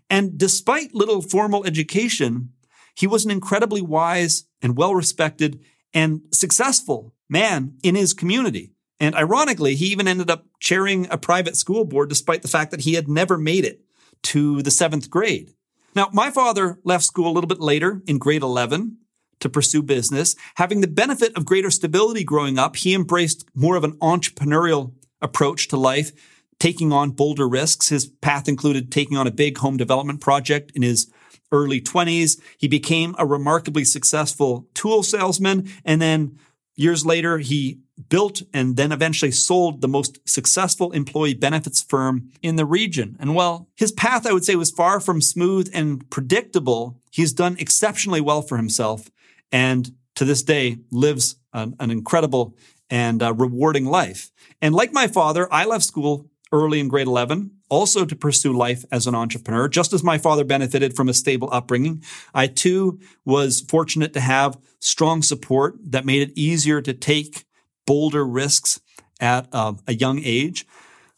And 0.09 0.37
despite 0.37 0.95
little 0.95 1.21
formal 1.21 1.65
education, 1.65 2.53
he 2.95 3.07
was 3.07 3.25
an 3.25 3.31
incredibly 3.31 3.81
wise 3.81 4.45
and 4.61 4.77
well 4.77 4.95
respected 4.95 5.59
and 5.93 6.21
successful 6.31 7.13
man 7.29 7.75
in 7.83 7.95
his 7.95 8.13
community. 8.13 8.71
And 9.01 9.15
ironically, 9.15 9.75
he 9.75 9.87
even 9.87 10.07
ended 10.07 10.29
up 10.29 10.45
chairing 10.61 11.07
a 11.11 11.17
private 11.17 11.57
school 11.57 11.83
board 11.83 12.07
despite 12.07 12.41
the 12.41 12.47
fact 12.47 12.71
that 12.71 12.81
he 12.81 12.93
had 12.93 13.09
never 13.09 13.37
made 13.37 13.65
it 13.65 13.81
to 14.23 14.61
the 14.61 14.71
seventh 14.71 15.09
grade. 15.09 15.53
Now, 15.93 16.09
my 16.13 16.31
father 16.31 16.79
left 16.85 17.03
school 17.03 17.29
a 17.29 17.33
little 17.33 17.49
bit 17.49 17.59
later 17.59 18.01
in 18.07 18.17
grade 18.17 18.43
11 18.43 18.97
to 19.39 19.49
pursue 19.49 19.81
business. 19.81 20.35
Having 20.55 20.81
the 20.81 20.87
benefit 20.87 21.35
of 21.35 21.45
greater 21.45 21.71
stability 21.71 22.23
growing 22.23 22.57
up, 22.57 22.75
he 22.75 22.93
embraced 22.93 23.45
more 23.53 23.75
of 23.75 23.83
an 23.83 23.97
entrepreneurial 23.99 24.93
approach 25.21 25.67
to 25.69 25.77
life, 25.77 26.11
taking 26.59 26.91
on 26.91 27.11
bolder 27.11 27.47
risks. 27.47 27.89
His 27.89 28.07
path 28.07 28.47
included 28.47 28.91
taking 28.91 29.17
on 29.17 29.27
a 29.27 29.31
big 29.31 29.57
home 29.57 29.77
development 29.77 30.21
project 30.21 30.71
in 30.75 30.81
his 30.81 31.11
early 31.51 31.81
20s. 31.81 32.39
He 32.57 32.67
became 32.67 33.15
a 33.17 33.25
remarkably 33.25 33.85
successful 33.85 34.67
tool 34.73 35.03
salesman. 35.03 35.69
And 35.83 36.01
then 36.01 36.39
years 36.75 37.05
later, 37.05 37.37
he 37.39 37.79
built 38.09 38.41
and 38.53 38.75
then 38.75 38.91
eventually 38.91 39.31
sold 39.31 39.79
the 39.81 39.87
most 39.87 40.19
successful 40.27 40.91
employee 40.91 41.33
benefits 41.33 41.81
firm 41.81 42.29
in 42.41 42.57
the 42.57 42.65
region. 42.65 43.15
And 43.19 43.35
while 43.35 43.69
his 43.75 43.91
path, 43.91 44.25
I 44.25 44.33
would 44.33 44.43
say, 44.43 44.55
was 44.55 44.71
far 44.71 44.99
from 44.99 45.21
smooth 45.21 45.69
and 45.73 46.09
predictable, 46.09 46.99
he's 47.11 47.31
done 47.31 47.55
exceptionally 47.57 48.21
well 48.21 48.41
for 48.41 48.57
himself 48.57 49.09
and 49.51 49.91
to 50.15 50.25
this 50.25 50.43
day 50.43 50.77
lives 50.91 51.35
an, 51.53 51.75
an 51.79 51.91
incredible 51.91 52.55
and 52.89 53.21
uh, 53.21 53.33
rewarding 53.33 53.85
life. 53.85 54.31
And 54.61 54.73
like 54.73 54.93
my 54.93 55.07
father, 55.07 55.51
I 55.51 55.65
left 55.65 55.83
school 55.83 56.29
early 56.51 56.79
in 56.79 56.87
grade 56.87 57.07
11, 57.07 57.51
also 57.69 58.05
to 58.05 58.15
pursue 58.15 58.53
life 58.53 58.85
as 58.91 59.07
an 59.07 59.15
entrepreneur. 59.15 59.67
Just 59.67 59.93
as 59.93 60.03
my 60.03 60.17
father 60.17 60.43
benefited 60.43 60.95
from 60.95 61.09
a 61.09 61.13
stable 61.13 61.49
upbringing, 61.51 62.03
I 62.33 62.47
too 62.47 62.99
was 63.25 63.61
fortunate 63.61 64.13
to 64.13 64.19
have 64.19 64.57
strong 64.79 65.21
support 65.21 65.75
that 65.83 66.05
made 66.05 66.21
it 66.21 66.37
easier 66.37 66.81
to 66.81 66.93
take 66.93 67.45
bolder 67.85 68.25
risks 68.25 68.79
at 69.19 69.47
uh, 69.51 69.73
a 69.87 69.93
young 69.93 70.21
age. 70.23 70.65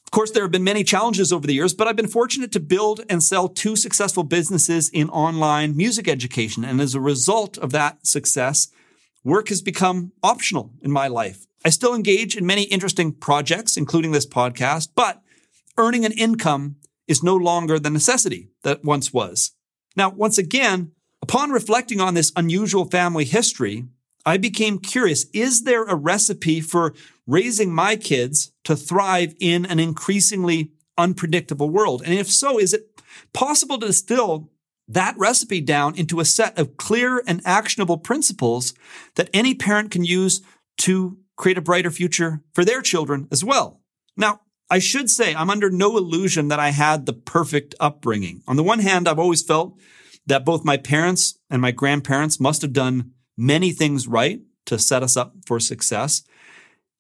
Of 0.08 0.12
course, 0.12 0.32
there 0.32 0.44
have 0.44 0.52
been 0.52 0.64
many 0.64 0.86
challenges 0.86 1.34
over 1.34 1.46
the 1.46 1.54
years, 1.54 1.74
but 1.74 1.86
I've 1.86 1.98
been 1.98 2.08
fortunate 2.08 2.54
to 2.54 2.62
build 2.62 3.02
and 3.10 3.22
sell 3.22 3.50
two 3.50 3.76
successful 3.76 4.24
businesses 4.24 4.90
in 4.90 5.10
online 5.10 5.76
music 5.76 6.08
education. 6.08 6.64
And 6.64 6.80
as 6.80 6.96
a 6.96 7.02
result 7.02 7.58
of 7.58 7.72
that 7.72 8.08
success, 8.08 8.70
work 9.26 9.50
has 9.50 9.62
become 9.62 10.14
optional 10.24 10.72
in 10.82 10.92
my 10.92 11.10
life. 11.10 11.46
I 11.66 11.70
still 11.72 11.94
engage 11.94 12.38
in 12.38 12.46
many 12.46 12.64
interesting 12.64 13.12
projects, 13.12 13.76
including 13.76 14.14
this 14.14 14.26
podcast, 14.26 14.92
but 14.96 15.22
earning 15.78 16.06
an 16.06 16.14
income 16.14 16.78
is 17.06 17.22
no 17.22 17.36
longer 17.36 17.78
the 17.78 17.90
necessity 17.90 18.48
that 18.64 18.86
once 18.86 19.12
was. 19.12 19.52
Now, 19.98 20.10
once 20.10 20.38
again, 20.38 20.94
upon 21.22 21.52
reflecting 21.52 22.00
on 22.00 22.14
this 22.14 22.32
unusual 22.38 22.86
family 22.86 23.26
history, 23.26 23.84
I 24.26 24.38
became 24.38 24.80
curious. 24.80 25.26
Is 25.34 25.64
there 25.64 25.84
a 25.84 25.96
recipe 25.96 26.62
for 26.62 26.94
raising 27.28 27.74
my 27.74 27.96
kids 27.96 28.52
to 28.64 28.76
thrive 28.76 29.36
in 29.40 29.66
an 29.66 29.80
increasingly 29.80 30.72
unpredictable 30.98 31.70
world? 31.70 32.02
And 32.04 32.14
if 32.14 32.32
so, 32.32 32.60
is 32.60 32.74
it 32.74 33.02
possible 33.34 33.78
to 33.80 33.88
distill 33.88 34.50
that 34.88 35.18
recipe 35.18 35.62
down 35.62 35.96
into 35.96 36.20
a 36.20 36.26
set 36.26 36.58
of 36.58 36.78
clear 36.78 37.22
and 37.28 37.42
actionable 37.46 37.98
principles 37.98 38.74
that 39.16 39.30
any 39.34 39.54
parent 39.54 39.92
can 39.92 40.06
use 40.06 40.42
to 40.78 41.18
create 41.36 41.58
a 41.58 41.62
brighter 41.62 41.92
future 41.92 42.42
for 42.54 42.66
their 42.66 42.82
children 42.82 43.28
as 43.32 43.44
well. 43.44 43.82
Now, 44.16 44.42
I 44.70 44.80
should 44.80 45.10
say 45.10 45.34
I'm 45.34 45.50
under 45.50 45.70
no 45.70 45.96
illusion 45.98 46.50
that 46.50 46.60
I 46.60 46.70
had 46.70 47.06
the 47.06 47.14
perfect 47.14 47.76
upbringing. 47.80 48.42
On 48.48 48.58
the 48.58 48.64
one 48.64 48.80
hand, 48.80 49.08
I've 49.08 49.20
always 49.20 49.44
felt 49.44 49.78
that 50.26 50.44
both 50.44 50.66
my 50.66 50.76
parents 50.76 51.40
and 51.50 51.62
my 51.62 51.72
grandparents 51.72 52.40
must 52.40 52.62
have 52.64 52.74
done 52.74 53.12
many 53.38 53.72
things 53.72 54.08
right 54.08 54.42
to 54.66 54.78
set 54.78 55.04
us 55.04 55.16
up 55.16 55.36
for 55.46 55.60
success. 55.60 56.24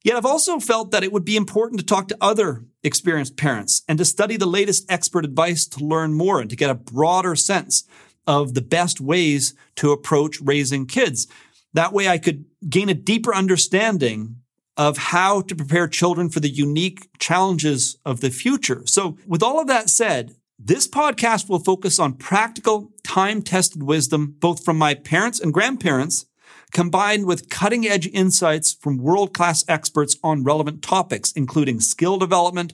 Yet 0.08 0.16
I've 0.16 0.26
also 0.26 0.58
felt 0.62 0.92
that 0.92 1.04
it 1.04 1.12
would 1.12 1.26
be 1.26 1.36
important 1.36 1.82
to 1.82 1.86
talk 1.86 2.08
to 2.08 2.18
other 2.22 2.64
experienced 2.82 3.36
parents 3.36 3.84
and 3.90 3.98
to 3.98 4.06
study 4.06 4.38
the 4.38 4.46
latest 4.46 4.90
expert 4.90 5.26
advice 5.26 5.66
to 5.66 5.84
learn 5.84 6.14
more 6.14 6.40
and 6.40 6.50
to 6.50 6.56
get 6.56 6.70
a 6.70 6.76
broader 6.76 7.36
sense 7.36 7.84
of 8.26 8.54
the 8.54 8.62
best 8.62 9.02
ways 9.02 9.54
to 9.76 9.92
approach 9.92 10.40
raising 10.40 10.86
kids. 10.86 11.28
That 11.74 11.92
way 11.92 12.08
I 12.08 12.20
could 12.20 12.46
gain 12.70 12.88
a 12.88 12.94
deeper 12.94 13.36
understanding 13.36 14.38
of 14.78 14.98
how 14.98 15.42
to 15.42 15.54
prepare 15.54 15.90
children 15.90 16.30
for 16.30 16.40
the 16.40 16.48
unique 16.48 17.10
challenges 17.20 17.98
of 18.06 18.22
the 18.22 18.30
future. 18.30 18.84
So 18.86 19.18
with 19.28 19.44
all 19.44 19.60
of 19.60 19.68
that 19.68 19.90
said, 19.90 20.38
this 20.58 20.88
podcast 20.88 21.50
will 21.50 21.60
focus 21.60 22.00
on 22.00 22.14
practical, 22.14 22.94
time 23.04 23.42
tested 23.42 23.84
wisdom, 23.84 24.38
both 24.40 24.64
from 24.64 24.78
my 24.78 24.94
parents 24.94 25.42
and 25.42 25.54
grandparents, 25.54 26.28
combined 26.72 27.26
with 27.26 27.50
cutting 27.50 27.88
edge 27.88 28.08
insights 28.08 28.74
from 28.74 28.98
world 28.98 29.34
class 29.34 29.64
experts 29.68 30.18
on 30.24 30.44
relevant 30.44 30.82
topics, 30.82 31.32
including 31.32 31.80
skill 31.80 32.18
development, 32.18 32.74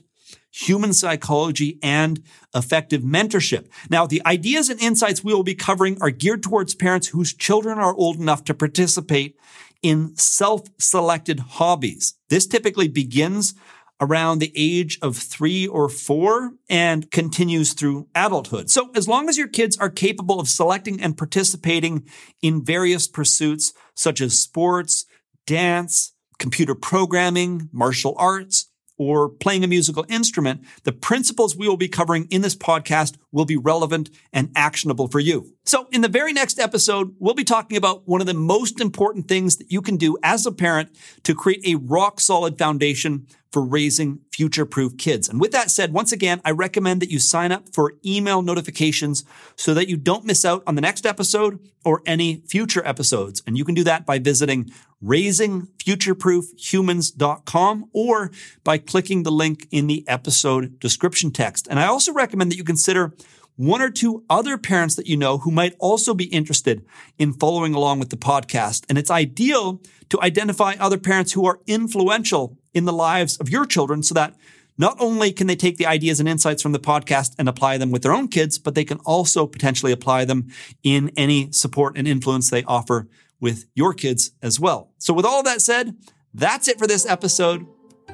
human 0.50 0.92
psychology, 0.92 1.78
and 1.82 2.22
effective 2.54 3.02
mentorship. 3.02 3.66
Now, 3.90 4.06
the 4.06 4.22
ideas 4.24 4.70
and 4.70 4.80
insights 4.80 5.24
we 5.24 5.34
will 5.34 5.42
be 5.42 5.54
covering 5.54 6.00
are 6.00 6.10
geared 6.10 6.42
towards 6.42 6.74
parents 6.74 7.08
whose 7.08 7.34
children 7.34 7.78
are 7.78 7.94
old 7.94 8.20
enough 8.20 8.44
to 8.44 8.54
participate 8.54 9.36
in 9.82 10.16
self-selected 10.16 11.40
hobbies. 11.40 12.14
This 12.30 12.46
typically 12.46 12.88
begins 12.88 13.54
around 14.00 14.38
the 14.38 14.52
age 14.56 14.98
of 15.02 15.16
three 15.16 15.66
or 15.66 15.88
four 15.88 16.52
and 16.68 17.10
continues 17.10 17.72
through 17.72 18.08
adulthood. 18.14 18.70
So 18.70 18.90
as 18.94 19.08
long 19.08 19.28
as 19.28 19.38
your 19.38 19.48
kids 19.48 19.76
are 19.78 19.90
capable 19.90 20.40
of 20.40 20.48
selecting 20.48 21.00
and 21.00 21.16
participating 21.16 22.06
in 22.42 22.64
various 22.64 23.06
pursuits 23.06 23.72
such 23.94 24.20
as 24.20 24.38
sports, 24.38 25.06
dance, 25.46 26.12
computer 26.38 26.74
programming, 26.74 27.68
martial 27.72 28.14
arts, 28.18 28.70
or 28.96 29.28
playing 29.28 29.64
a 29.64 29.68
musical 29.68 30.04
instrument, 30.08 30.64
the 30.84 30.92
principles 30.92 31.56
we 31.56 31.68
will 31.68 31.76
be 31.76 31.88
covering 31.88 32.26
in 32.30 32.42
this 32.42 32.54
podcast 32.54 33.16
will 33.32 33.44
be 33.44 33.56
relevant 33.56 34.10
and 34.32 34.50
actionable 34.54 35.08
for 35.08 35.20
you. 35.20 35.52
So 35.64 35.88
in 35.90 36.02
the 36.02 36.08
very 36.08 36.32
next 36.32 36.58
episode, 36.58 37.14
we'll 37.18 37.34
be 37.34 37.44
talking 37.44 37.76
about 37.76 38.06
one 38.06 38.20
of 38.20 38.26
the 38.26 38.34
most 38.34 38.80
important 38.80 39.28
things 39.28 39.56
that 39.56 39.72
you 39.72 39.82
can 39.82 39.96
do 39.96 40.16
as 40.22 40.46
a 40.46 40.52
parent 40.52 40.90
to 41.24 41.34
create 41.34 41.66
a 41.66 41.76
rock 41.76 42.20
solid 42.20 42.58
foundation 42.58 43.26
for 43.54 43.64
raising 43.64 44.18
future 44.32 44.66
proof 44.66 44.96
kids. 44.98 45.28
And 45.28 45.40
with 45.40 45.52
that 45.52 45.70
said, 45.70 45.92
once 45.92 46.10
again, 46.10 46.40
I 46.44 46.50
recommend 46.50 47.00
that 47.00 47.10
you 47.10 47.20
sign 47.20 47.52
up 47.52 47.72
for 47.72 47.94
email 48.04 48.42
notifications 48.42 49.24
so 49.56 49.72
that 49.74 49.88
you 49.88 49.96
don't 49.96 50.24
miss 50.24 50.44
out 50.44 50.64
on 50.66 50.74
the 50.74 50.80
next 50.80 51.06
episode 51.06 51.60
or 51.84 52.02
any 52.04 52.42
future 52.48 52.84
episodes. 52.84 53.44
And 53.46 53.56
you 53.56 53.64
can 53.64 53.76
do 53.76 53.84
that 53.84 54.04
by 54.04 54.18
visiting 54.18 54.72
raisingfutureproofhumans.com 55.04 57.90
or 57.92 58.30
by 58.62 58.78
clicking 58.78 59.22
the 59.22 59.32
link 59.32 59.68
in 59.70 59.86
the 59.86 60.04
episode 60.08 60.80
description 60.80 61.30
text. 61.30 61.68
And 61.68 61.78
I 61.78 61.86
also 61.86 62.12
recommend 62.12 62.50
that 62.50 62.56
you 62.56 62.64
consider 62.64 63.14
one 63.56 63.80
or 63.80 63.90
two 63.90 64.24
other 64.28 64.58
parents 64.58 64.96
that 64.96 65.06
you 65.06 65.16
know 65.16 65.38
who 65.38 65.50
might 65.50 65.76
also 65.78 66.14
be 66.14 66.24
interested 66.24 66.84
in 67.18 67.32
following 67.32 67.74
along 67.74 68.00
with 68.00 68.10
the 68.10 68.16
podcast. 68.16 68.84
And 68.88 68.98
it's 68.98 69.10
ideal 69.10 69.80
to 70.08 70.20
identify 70.22 70.74
other 70.78 70.98
parents 70.98 71.32
who 71.32 71.46
are 71.46 71.60
influential 71.66 72.58
in 72.72 72.84
the 72.84 72.92
lives 72.92 73.36
of 73.36 73.48
your 73.48 73.64
children 73.64 74.02
so 74.02 74.14
that 74.14 74.34
not 74.76 74.96
only 74.98 75.32
can 75.32 75.46
they 75.46 75.54
take 75.54 75.76
the 75.76 75.86
ideas 75.86 76.18
and 76.18 76.28
insights 76.28 76.60
from 76.60 76.72
the 76.72 76.80
podcast 76.80 77.32
and 77.38 77.48
apply 77.48 77.78
them 77.78 77.92
with 77.92 78.02
their 78.02 78.12
own 78.12 78.26
kids, 78.26 78.58
but 78.58 78.74
they 78.74 78.84
can 78.84 78.98
also 79.04 79.46
potentially 79.46 79.92
apply 79.92 80.24
them 80.24 80.48
in 80.82 81.12
any 81.16 81.52
support 81.52 81.96
and 81.96 82.08
influence 82.08 82.50
they 82.50 82.64
offer 82.64 83.06
with 83.44 83.66
your 83.74 83.92
kids 83.92 84.30
as 84.40 84.58
well. 84.58 84.90
So 84.96 85.12
with 85.12 85.26
all 85.26 85.42
that 85.42 85.60
said, 85.60 85.94
that's 86.32 86.66
it 86.66 86.78
for 86.78 86.86
this 86.86 87.04
episode. 87.04 87.66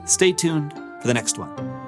Stay 0.04 0.32
tuned 0.32 0.72
for 1.00 1.06
the 1.06 1.14
next 1.14 1.38
one. 1.38 1.79